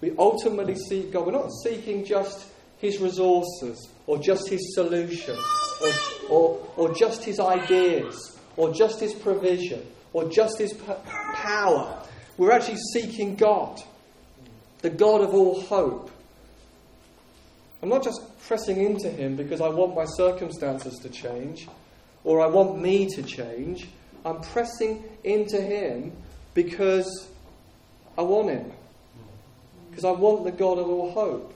We 0.00 0.12
ultimately 0.16 0.76
seek 0.76 1.10
God. 1.10 1.26
We're 1.26 1.32
not 1.32 1.50
seeking 1.64 2.04
just 2.04 2.46
His 2.78 3.00
resources 3.00 3.88
or 4.06 4.18
just 4.18 4.48
His 4.48 4.76
solution 4.76 5.36
or, 5.82 5.90
or, 6.28 6.68
or 6.76 6.94
just 6.94 7.24
His 7.24 7.40
ideas 7.40 8.38
or 8.56 8.72
just 8.72 9.00
His 9.00 9.12
provision 9.12 9.84
or 10.12 10.28
just 10.28 10.58
His 10.58 10.72
power. 11.34 12.00
We're 12.36 12.52
actually 12.52 12.78
seeking 12.92 13.34
God, 13.34 13.82
the 14.82 14.90
God 14.90 15.22
of 15.22 15.34
all 15.34 15.62
hope. 15.62 16.12
I'm 17.82 17.88
not 17.88 18.04
just 18.04 18.20
pressing 18.46 18.84
into 18.84 19.08
Him 19.08 19.36
because 19.36 19.60
I 19.60 19.68
want 19.68 19.94
my 19.94 20.04
circumstances 20.04 20.98
to 20.98 21.08
change 21.08 21.66
or 22.24 22.40
I 22.40 22.46
want 22.46 22.80
me 22.80 23.08
to 23.10 23.22
change. 23.22 23.88
I'm 24.24 24.40
pressing 24.40 25.02
into 25.24 25.60
Him 25.60 26.12
because 26.54 27.28
I 28.18 28.22
want 28.22 28.50
Him. 28.50 28.70
Because 29.90 30.04
I 30.04 30.10
want 30.10 30.44
the 30.44 30.52
God 30.52 30.78
of 30.78 30.88
all 30.88 31.10
hope. 31.12 31.54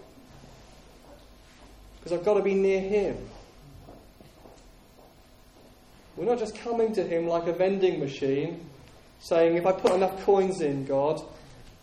Because 1.99 2.19
I've 2.19 2.25
got 2.25 2.35
to 2.35 2.43
be 2.43 2.55
near 2.55 2.81
Him. 2.81 3.17
We're 6.17 6.27
not 6.27 6.39
just 6.39 6.57
coming 6.57 6.95
to 6.95 7.05
Him 7.05 7.27
like 7.27 7.47
a 7.49 7.53
vending 7.53 8.01
machine, 8.01 8.65
saying, 9.21 9.57
If 9.57 9.67
I 9.67 9.73
put 9.73 9.93
enough 9.93 10.25
coins 10.25 10.61
in, 10.61 10.87
God, 10.87 11.21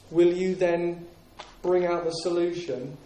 will 0.10 0.34
you 0.34 0.56
then 0.56 1.06
bring 1.62 1.86
out 1.86 2.06
the 2.06 2.12
solution? 2.12 2.98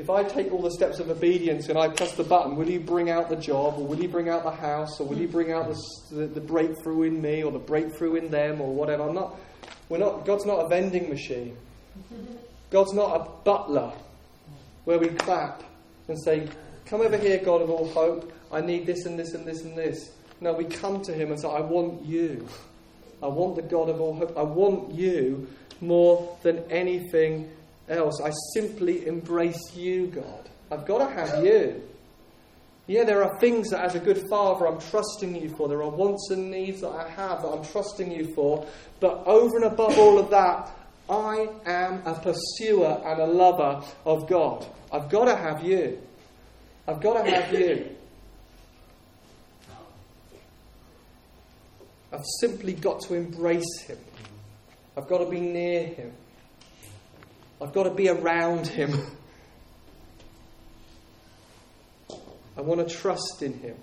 If 0.00 0.08
I 0.08 0.22
take 0.22 0.50
all 0.50 0.62
the 0.62 0.70
steps 0.70 0.98
of 0.98 1.10
obedience 1.10 1.68
and 1.68 1.76
I 1.76 1.88
press 1.88 2.14
the 2.14 2.24
button, 2.24 2.56
will 2.56 2.70
you 2.70 2.80
bring 2.80 3.10
out 3.10 3.28
the 3.28 3.36
job, 3.36 3.74
or 3.76 3.86
will 3.86 4.00
you 4.00 4.08
bring 4.08 4.30
out 4.30 4.44
the 4.44 4.50
house, 4.50 4.98
or 4.98 5.06
will 5.06 5.18
you 5.18 5.28
bring 5.28 5.52
out 5.52 5.68
the, 5.68 6.16
the, 6.16 6.26
the 6.26 6.40
breakthrough 6.40 7.02
in 7.02 7.20
me, 7.20 7.42
or 7.42 7.52
the 7.52 7.58
breakthrough 7.58 8.14
in 8.14 8.30
them, 8.30 8.62
or 8.62 8.72
whatever? 8.72 9.06
I'm 9.06 9.14
not. 9.14 9.38
We're 9.90 9.98
not. 9.98 10.24
God's 10.24 10.46
not 10.46 10.64
a 10.64 10.68
vending 10.68 11.10
machine. 11.10 11.54
God's 12.70 12.94
not 12.94 13.14
a 13.14 13.30
butler 13.44 13.92
where 14.86 14.98
we 14.98 15.08
clap 15.08 15.62
and 16.08 16.18
say, 16.18 16.48
Come 16.86 17.02
over 17.02 17.18
here, 17.18 17.36
God 17.36 17.60
of 17.60 17.68
all 17.68 17.86
hope. 17.90 18.32
I 18.50 18.62
need 18.62 18.86
this 18.86 19.04
and 19.04 19.18
this 19.18 19.34
and 19.34 19.46
this 19.46 19.60
and 19.64 19.76
this. 19.76 20.12
No, 20.40 20.54
we 20.54 20.64
come 20.64 21.02
to 21.02 21.12
Him 21.12 21.30
and 21.30 21.38
say, 21.38 21.46
I 21.46 21.60
want 21.60 22.06
you. 22.06 22.48
I 23.22 23.26
want 23.26 23.54
the 23.54 23.62
God 23.62 23.90
of 23.90 24.00
all 24.00 24.16
hope. 24.16 24.34
I 24.34 24.44
want 24.44 24.94
you 24.94 25.46
more 25.82 26.38
than 26.42 26.64
anything 26.70 27.50
else. 27.90 28.20
I 28.22 28.30
simply 28.54 29.06
embrace 29.06 29.74
you, 29.74 30.06
God. 30.06 30.48
I've 30.70 30.86
got 30.86 30.98
to 30.98 31.14
have 31.14 31.44
you. 31.44 31.82
Yeah, 32.86 33.04
there 33.04 33.22
are 33.22 33.38
things 33.38 33.70
that, 33.70 33.84
as 33.84 33.94
a 33.94 34.00
good 34.00 34.22
father, 34.28 34.66
I'm 34.66 34.80
trusting 34.80 35.36
you 35.36 35.50
for. 35.50 35.68
There 35.68 35.82
are 35.82 35.88
wants 35.88 36.30
and 36.30 36.50
needs 36.50 36.80
that 36.80 36.90
I 36.90 37.08
have 37.08 37.42
that 37.42 37.48
I'm 37.48 37.64
trusting 37.64 38.10
you 38.10 38.34
for. 38.34 38.66
But 38.98 39.22
over 39.26 39.56
and 39.56 39.66
above 39.66 39.96
all 39.98 40.18
of 40.18 40.30
that, 40.30 40.70
I 41.08 41.48
am 41.66 42.02
a 42.04 42.14
pursuer 42.14 43.00
and 43.04 43.20
a 43.20 43.26
lover 43.26 43.84
of 44.04 44.28
God. 44.28 44.66
I've 44.92 45.08
got 45.08 45.26
to 45.26 45.36
have 45.36 45.62
you. 45.64 46.00
I've 46.88 47.00
got 47.00 47.24
to 47.24 47.30
have 47.30 47.52
you. 47.52 47.96
I've 52.12 52.24
simply 52.40 52.72
got 52.72 53.02
to 53.02 53.14
embrace 53.14 53.82
Him. 53.82 53.98
I've 54.96 55.06
got 55.06 55.18
to 55.18 55.26
be 55.26 55.40
near 55.40 55.86
Him. 55.86 56.12
I've 57.62 57.72
got 57.72 57.82
to 57.82 57.90
be 57.90 58.08
around 58.08 58.66
Him. 58.66 58.98
I 62.56 62.62
want 62.62 62.86
to 62.86 62.94
trust 62.94 63.42
in 63.42 63.54
Him. 63.54 63.76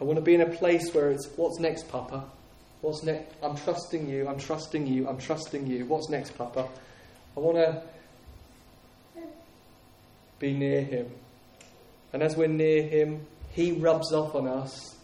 I 0.00 0.04
want 0.04 0.16
to 0.18 0.22
be 0.22 0.34
in 0.34 0.40
a 0.40 0.50
place 0.50 0.92
where 0.92 1.10
it's, 1.10 1.28
what's 1.36 1.58
next, 1.60 1.88
Papa? 1.88 2.24
What's 2.80 3.02
next? 3.02 3.34
I'm 3.42 3.56
trusting 3.56 4.08
you, 4.08 4.28
I'm 4.28 4.38
trusting 4.38 4.86
you, 4.86 5.08
I'm 5.08 5.18
trusting 5.18 5.66
you. 5.66 5.86
What's 5.86 6.08
next, 6.08 6.36
Papa? 6.36 6.68
I 7.36 7.40
want 7.40 7.56
to 7.56 7.82
be 10.38 10.52
near 10.52 10.82
Him. 10.82 11.10
And 12.12 12.22
as 12.22 12.36
we're 12.36 12.48
near 12.48 12.82
Him, 12.82 13.26
He 13.52 13.72
rubs 13.72 14.12
off 14.12 14.34
on 14.34 14.46
us, 14.46 14.94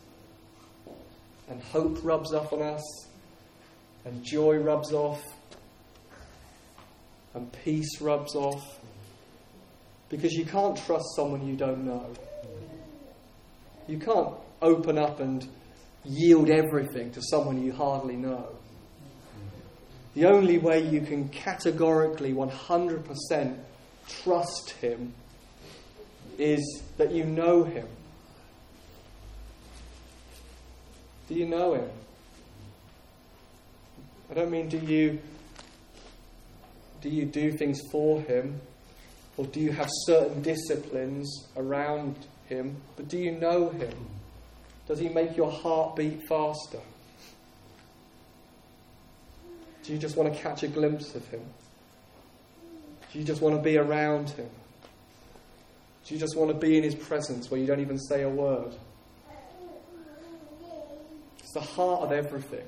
and 1.48 1.62
hope 1.62 1.98
rubs 2.02 2.32
off 2.32 2.52
on 2.52 2.62
us, 2.62 2.82
and 4.04 4.22
joy 4.24 4.56
rubs 4.56 4.92
off, 4.92 5.22
and 7.34 7.52
peace 7.64 8.00
rubs 8.00 8.34
off. 8.34 8.80
Because 10.08 10.32
you 10.32 10.44
can't 10.44 10.76
trust 10.76 11.04
someone 11.14 11.46
you 11.46 11.56
don't 11.56 11.84
know. 11.84 12.06
You 13.86 13.98
can't 13.98 14.34
open 14.60 14.98
up 14.98 15.20
and 15.20 15.46
yield 16.04 16.50
everything 16.50 17.10
to 17.12 17.22
someone 17.22 17.62
you 17.62 17.72
hardly 17.72 18.16
know. 18.16 18.48
The 20.14 20.26
only 20.26 20.58
way 20.58 20.86
you 20.88 21.02
can 21.02 21.28
categorically 21.28 22.32
100% 22.32 23.56
trust 24.08 24.70
him 24.80 25.14
is 26.38 26.82
that 26.96 27.12
you 27.12 27.24
know 27.24 27.64
him. 27.64 27.86
Do 31.28 31.34
you 31.34 31.46
know 31.46 31.74
him? 31.74 31.90
I 34.30 34.34
don't 34.34 34.50
mean 34.50 34.68
do 34.68 34.78
you 34.78 35.20
do 37.00 37.08
you 37.08 37.24
do 37.24 37.52
things 37.52 37.80
for 37.90 38.20
him 38.22 38.60
or 39.36 39.46
do 39.46 39.60
you 39.60 39.72
have 39.72 39.88
certain 40.04 40.42
disciplines 40.42 41.48
around 41.56 42.16
him, 42.46 42.76
but 42.96 43.08
do 43.08 43.16
you 43.16 43.32
know 43.32 43.70
him? 43.70 43.94
Does 44.86 44.98
he 44.98 45.08
make 45.08 45.36
your 45.36 45.50
heart 45.50 45.96
beat 45.96 46.20
faster? 46.28 46.80
Do 49.82 49.92
you 49.92 49.98
just 49.98 50.16
want 50.16 50.32
to 50.34 50.38
catch 50.38 50.62
a 50.62 50.68
glimpse 50.68 51.14
of 51.14 51.26
him? 51.28 51.42
Do 53.12 53.18
you 53.18 53.24
just 53.24 53.40
want 53.40 53.56
to 53.56 53.62
be 53.62 53.76
around 53.76 54.30
him? 54.30 54.50
Do 56.04 56.14
you 56.14 56.20
just 56.20 56.36
want 56.36 56.50
to 56.50 56.56
be 56.56 56.76
in 56.76 56.82
his 56.82 56.94
presence 56.94 57.50
where 57.50 57.60
you 57.60 57.66
don't 57.66 57.80
even 57.80 57.98
say 57.98 58.22
a 58.22 58.28
word? 58.28 58.74
It's 61.38 61.52
the 61.54 61.60
heart 61.60 62.02
of 62.02 62.12
everything. 62.12 62.66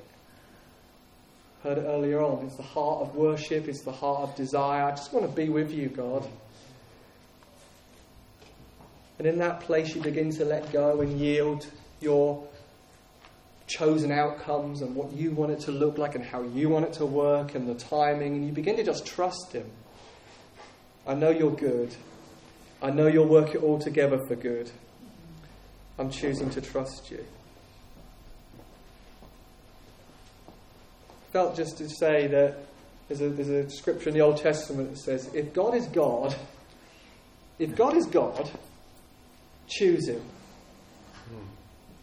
Heard 1.63 1.77
it 1.77 1.85
earlier 1.85 2.21
on. 2.21 2.45
It's 2.45 2.57
the 2.57 2.63
heart 2.63 3.01
of 3.01 3.15
worship, 3.15 3.69
it's 3.69 3.83
the 3.83 3.91
heart 3.91 4.29
of 4.29 4.35
desire. 4.35 4.83
I 4.83 4.91
just 4.91 5.13
want 5.13 5.25
to 5.25 5.33
be 5.33 5.47
with 5.47 5.71
you, 5.71 5.87
God. 5.87 6.27
And 9.17 9.25
in 9.25 9.39
that 9.39 9.61
place, 9.61 9.95
you 9.95 10.01
begin 10.01 10.29
to 10.31 10.43
let 10.43 10.73
go 10.73 10.99
and 10.99 11.17
yield 11.17 11.65
your 12.01 12.45
chosen 13.67 14.11
outcomes 14.11 14.81
and 14.81 14.93
what 14.93 15.13
you 15.13 15.31
want 15.31 15.53
it 15.53 15.61
to 15.61 15.71
look 15.71 15.97
like 15.97 16.15
and 16.15 16.25
how 16.25 16.41
you 16.41 16.67
want 16.67 16.83
it 16.83 16.93
to 16.93 17.05
work 17.05 17.55
and 17.55 17.65
the 17.65 17.75
timing. 17.75 18.35
And 18.35 18.45
you 18.45 18.51
begin 18.51 18.75
to 18.75 18.83
just 18.83 19.05
trust 19.05 19.53
Him. 19.53 19.69
I 21.07 21.13
know 21.13 21.29
you're 21.29 21.55
good. 21.55 21.95
I 22.81 22.89
know 22.89 23.07
you'll 23.07 23.27
work 23.27 23.55
it 23.55 23.63
all 23.63 23.79
together 23.79 24.19
for 24.27 24.35
good. 24.35 24.69
I'm 25.97 26.09
choosing 26.09 26.49
to 26.49 26.59
trust 26.59 27.09
you. 27.09 27.23
Felt 31.33 31.55
just 31.55 31.79
to 31.79 31.89
say 31.89 32.27
that 32.27 32.59
there's 33.07 33.19
a, 33.21 33.29
there's 33.29 33.49
a 33.49 33.67
scripture 33.71 34.09
in 34.09 34.15
the 34.15 34.21
Old 34.21 34.37
Testament 34.37 34.91
that 34.91 34.99
says, 34.99 35.33
if 35.33 35.51
God 35.51 35.73
is 35.73 35.87
God, 35.87 36.35
if 37.57 37.75
God 37.75 37.97
is 37.97 38.05
God, 38.05 38.51
choose 39.67 40.07
Him. 40.07 40.21
Hmm. 41.27 41.47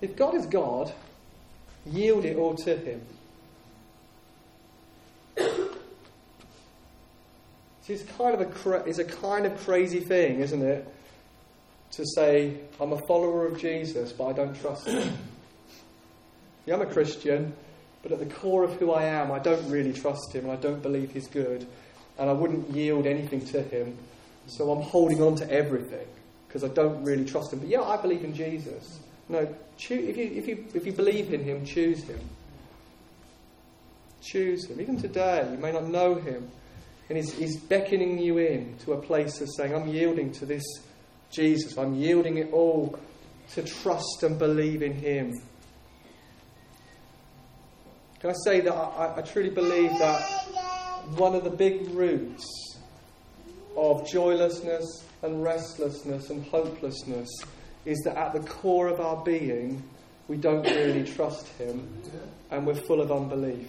If 0.00 0.16
God 0.16 0.34
is 0.34 0.46
God, 0.46 0.92
yield 1.86 2.24
it 2.24 2.36
all 2.36 2.56
to 2.56 2.76
Him. 2.76 3.02
See, 7.82 7.92
it's 7.92 8.02
kind 8.16 8.34
of 8.34 8.40
a 8.40 8.46
cra- 8.46 8.82
it's 8.84 8.98
a 8.98 9.04
kind 9.04 9.46
of 9.46 9.56
crazy 9.60 10.00
thing, 10.00 10.40
isn't 10.40 10.62
it? 10.62 10.92
To 11.92 12.04
say 12.16 12.58
I'm 12.80 12.92
a 12.92 13.00
follower 13.06 13.46
of 13.46 13.60
Jesus, 13.60 14.12
but 14.12 14.26
I 14.26 14.32
don't 14.32 14.60
trust 14.60 14.88
Him. 14.88 15.16
yeah, 16.66 16.74
I'm 16.74 16.82
a 16.82 16.86
Christian, 16.86 17.54
but 18.02 18.12
at 18.12 18.18
the 18.18 18.26
core 18.26 18.64
of 18.64 18.74
who 18.74 18.92
I 18.92 19.04
am, 19.04 19.30
I 19.30 19.38
don't 19.38 19.68
really 19.70 19.92
trust 19.92 20.34
Him, 20.34 20.44
and 20.44 20.52
I 20.52 20.56
don't 20.56 20.82
believe 20.82 21.12
He's 21.12 21.28
good, 21.28 21.66
and 22.18 22.30
I 22.30 22.32
wouldn't 22.32 22.70
yield 22.70 23.06
anything 23.06 23.44
to 23.46 23.62
Him. 23.62 23.96
So 24.46 24.72
I'm 24.72 24.82
holding 24.82 25.22
on 25.22 25.36
to 25.36 25.50
everything 25.50 26.06
because 26.50 26.64
I 26.64 26.68
don't 26.68 27.04
really 27.04 27.24
trust 27.24 27.52
him. 27.52 27.60
But 27.60 27.68
yeah, 27.68 27.82
I 27.82 27.96
believe 27.96 28.24
in 28.24 28.34
Jesus. 28.34 28.98
No, 29.28 29.38
if, 29.38 29.90
you, 29.90 29.98
if, 30.00 30.48
you, 30.48 30.64
if 30.74 30.84
you 30.84 30.92
believe 30.92 31.32
in 31.32 31.44
him, 31.44 31.64
choose 31.64 32.02
him. 32.02 32.18
Choose 34.20 34.66
him. 34.66 34.80
Even 34.80 35.00
today, 35.00 35.48
you 35.52 35.58
may 35.58 35.70
not 35.70 35.86
know 35.86 36.16
him. 36.16 36.50
And 37.08 37.16
he's, 37.16 37.32
he's 37.32 37.56
beckoning 37.56 38.18
you 38.18 38.38
in 38.38 38.76
to 38.78 38.94
a 38.94 39.00
place 39.00 39.40
of 39.40 39.48
saying, 39.56 39.72
I'm 39.72 39.88
yielding 39.88 40.32
to 40.32 40.46
this 40.46 40.64
Jesus. 41.30 41.78
I'm 41.78 41.94
yielding 41.94 42.38
it 42.38 42.52
all 42.52 42.98
to 43.52 43.62
trust 43.62 44.24
and 44.24 44.36
believe 44.36 44.82
in 44.82 44.92
him. 44.92 45.40
Can 48.20 48.30
I 48.30 48.34
say 48.44 48.60
that 48.60 48.72
I, 48.74 49.14
I 49.16 49.22
truly 49.22 49.48
believe 49.48 49.90
that 49.98 50.20
one 51.16 51.34
of 51.34 51.42
the 51.42 51.50
big 51.50 51.88
roots 51.90 52.44
of 53.76 54.06
joylessness 54.06 55.04
and 55.22 55.42
restlessness 55.42 56.28
and 56.28 56.44
hopelessness 56.46 57.28
is 57.86 57.98
that 58.04 58.16
at 58.18 58.34
the 58.34 58.40
core 58.40 58.88
of 58.88 59.00
our 59.00 59.24
being, 59.24 59.82
we 60.28 60.36
don't 60.36 60.64
really 60.64 61.04
trust 61.04 61.48
Him 61.56 61.88
and 62.50 62.66
we're 62.66 62.74
full 62.74 63.00
of 63.00 63.10
unbelief. 63.10 63.68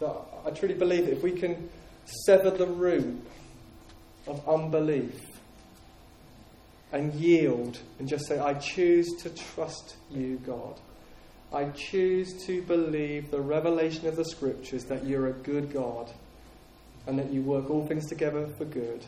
I 0.00 0.50
truly 0.50 0.74
believe 0.74 1.06
that 1.06 1.12
if 1.12 1.22
we 1.22 1.32
can 1.32 1.68
sever 2.26 2.50
the 2.50 2.66
root 2.66 3.26
of 4.26 4.46
unbelief 4.48 5.18
and 6.92 7.12
yield 7.14 7.78
and 7.98 8.06
just 8.06 8.26
say, 8.26 8.38
I 8.38 8.54
choose 8.54 9.08
to 9.22 9.30
trust 9.30 9.96
you, 10.10 10.36
God. 10.46 10.78
I 11.52 11.70
choose 11.70 12.44
to 12.46 12.62
believe 12.62 13.30
the 13.30 13.40
revelation 13.40 14.06
of 14.06 14.16
the 14.16 14.24
scriptures 14.24 14.84
that 14.84 15.06
you're 15.06 15.28
a 15.28 15.32
good 15.32 15.72
God 15.72 16.12
and 17.06 17.18
that 17.18 17.32
you 17.32 17.40
work 17.40 17.70
all 17.70 17.86
things 17.86 18.06
together 18.06 18.46
for 18.58 18.66
good, 18.66 19.02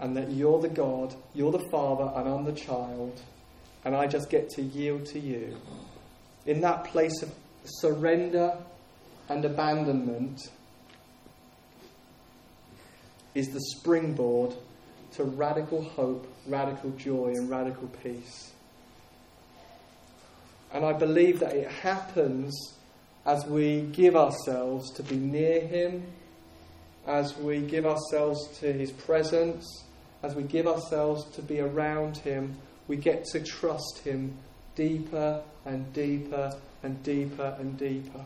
and 0.00 0.14
that 0.16 0.30
you're 0.30 0.60
the 0.60 0.68
God, 0.68 1.14
you're 1.32 1.50
the 1.50 1.66
Father, 1.70 2.12
and 2.14 2.28
I'm 2.28 2.44
the 2.44 2.52
child, 2.52 3.18
and 3.86 3.96
I 3.96 4.06
just 4.06 4.28
get 4.28 4.50
to 4.50 4.62
yield 4.62 5.06
to 5.06 5.18
you. 5.18 5.56
In 6.44 6.60
that 6.60 6.84
place 6.84 7.22
of 7.22 7.32
surrender 7.64 8.54
and 9.30 9.44
abandonment 9.46 10.50
is 13.34 13.48
the 13.48 13.60
springboard 13.78 14.54
to 15.12 15.24
radical 15.24 15.82
hope, 15.82 16.26
radical 16.46 16.90
joy, 16.90 17.28
and 17.28 17.48
radical 17.48 17.88
peace. 18.02 18.52
And 20.72 20.84
I 20.84 20.92
believe 20.92 21.40
that 21.40 21.54
it 21.54 21.70
happens 21.70 22.74
as 23.24 23.44
we 23.46 23.82
give 23.92 24.16
ourselves 24.16 24.90
to 24.92 25.02
be 25.02 25.16
near 25.16 25.60
Him 25.60 26.04
as 27.06 27.36
we 27.36 27.60
give 27.60 27.86
ourselves 27.86 28.46
to 28.60 28.72
His 28.72 28.92
presence, 28.92 29.84
as 30.22 30.34
we 30.34 30.44
give 30.44 30.66
ourselves 30.66 31.24
to 31.34 31.42
be 31.42 31.60
around 31.60 32.16
Him, 32.18 32.56
we 32.88 32.96
get 32.96 33.24
to 33.26 33.40
trust 33.40 34.00
Him 34.04 34.36
deeper 34.74 35.42
and 35.64 35.92
deeper 35.92 36.56
and 36.82 37.02
deeper 37.02 37.56
and 37.58 37.76
deeper. 37.76 38.24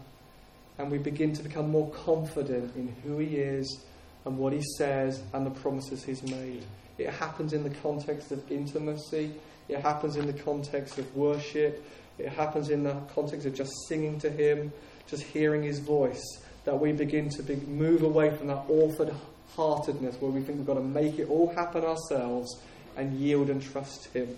And 0.78 0.90
we 0.90 0.98
begin 0.98 1.32
to 1.34 1.42
become 1.42 1.70
more 1.70 1.90
confident 1.90 2.76
in 2.76 2.94
who 3.02 3.18
He 3.18 3.36
is 3.36 3.84
and 4.24 4.38
what 4.38 4.52
He 4.52 4.62
says 4.76 5.22
and 5.32 5.46
the 5.46 5.50
promises 5.50 6.04
He's 6.04 6.22
made. 6.22 6.64
It 6.98 7.10
happens 7.10 7.52
in 7.52 7.62
the 7.62 7.70
context 7.70 8.32
of 8.32 8.50
intimacy, 8.50 9.34
it 9.68 9.80
happens 9.80 10.16
in 10.16 10.26
the 10.26 10.32
context 10.32 10.98
of 10.98 11.14
worship, 11.16 11.84
it 12.18 12.28
happens 12.28 12.70
in 12.70 12.82
the 12.82 12.94
context 13.14 13.46
of 13.46 13.54
just 13.54 13.72
singing 13.88 14.18
to 14.20 14.30
Him, 14.30 14.72
just 15.06 15.22
hearing 15.22 15.62
His 15.62 15.78
voice 15.78 16.24
that 16.64 16.80
we 16.80 16.92
begin 16.92 17.28
to 17.30 17.42
be, 17.42 17.56
move 17.56 18.02
away 18.02 18.34
from 18.36 18.48
that 18.48 18.64
orphan 18.68 19.14
heartedness 19.54 20.16
where 20.20 20.30
we 20.30 20.42
think 20.42 20.58
we've 20.58 20.66
got 20.66 20.74
to 20.74 20.80
make 20.80 21.18
it 21.18 21.28
all 21.28 21.52
happen 21.54 21.84
ourselves 21.84 22.60
and 22.96 23.18
yield 23.18 23.50
and 23.50 23.62
trust 23.62 24.06
Him. 24.06 24.36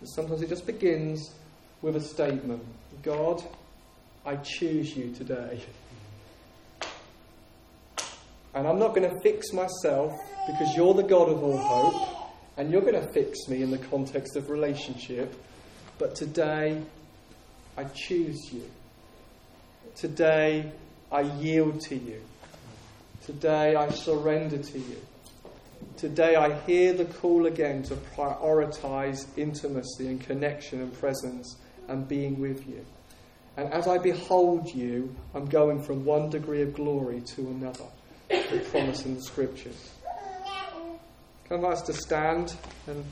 And 0.00 0.08
sometimes 0.08 0.42
it 0.42 0.48
just 0.48 0.66
begins 0.66 1.30
with 1.82 1.96
a 1.96 2.00
statement 2.00 2.62
God, 3.02 3.42
I 4.26 4.36
choose 4.36 4.96
you 4.96 5.12
today. 5.12 5.62
And 8.54 8.66
I'm 8.66 8.78
not 8.78 8.94
going 8.94 9.08
to 9.08 9.20
fix 9.20 9.52
myself 9.52 10.12
because 10.46 10.74
you're 10.76 10.94
the 10.94 11.02
God 11.04 11.28
of 11.28 11.42
all 11.42 11.56
hope 11.56 12.20
and 12.56 12.70
you're 12.70 12.82
going 12.82 13.00
to 13.00 13.12
fix 13.12 13.48
me 13.48 13.62
in 13.62 13.70
the 13.70 13.78
context 13.78 14.36
of 14.36 14.50
relationship. 14.50 15.34
But 15.98 16.14
today, 16.14 16.82
I 17.76 17.84
choose 17.84 18.52
you. 18.52 18.68
Today, 19.94 20.72
I 21.12 21.20
yield 21.20 21.80
to 21.82 21.96
you. 21.96 22.20
Today, 23.24 23.76
I 23.76 23.90
surrender 23.90 24.58
to 24.58 24.78
you. 24.78 24.96
Today, 25.96 26.36
I 26.36 26.58
hear 26.60 26.92
the 26.92 27.04
call 27.04 27.46
again 27.46 27.82
to 27.84 27.94
prioritize 27.94 29.26
intimacy 29.36 30.08
and 30.08 30.20
connection 30.20 30.80
and 30.80 30.92
presence 30.92 31.56
and 31.88 32.08
being 32.08 32.40
with 32.40 32.66
you. 32.68 32.84
And 33.56 33.72
as 33.72 33.86
I 33.86 33.98
behold 33.98 34.74
you, 34.74 35.14
I'm 35.34 35.46
going 35.46 35.82
from 35.82 36.04
one 36.04 36.30
degree 36.30 36.62
of 36.62 36.74
glory 36.74 37.20
to 37.36 37.42
another 37.42 37.86
we 38.30 38.58
promise 38.58 39.04
in 39.04 39.14
the 39.16 39.22
scriptures. 39.22 39.94
Can 41.44 41.64
I 41.64 41.68
ask 41.68 41.84
to 41.86 41.92
stand 41.92 42.54
and 42.86 43.04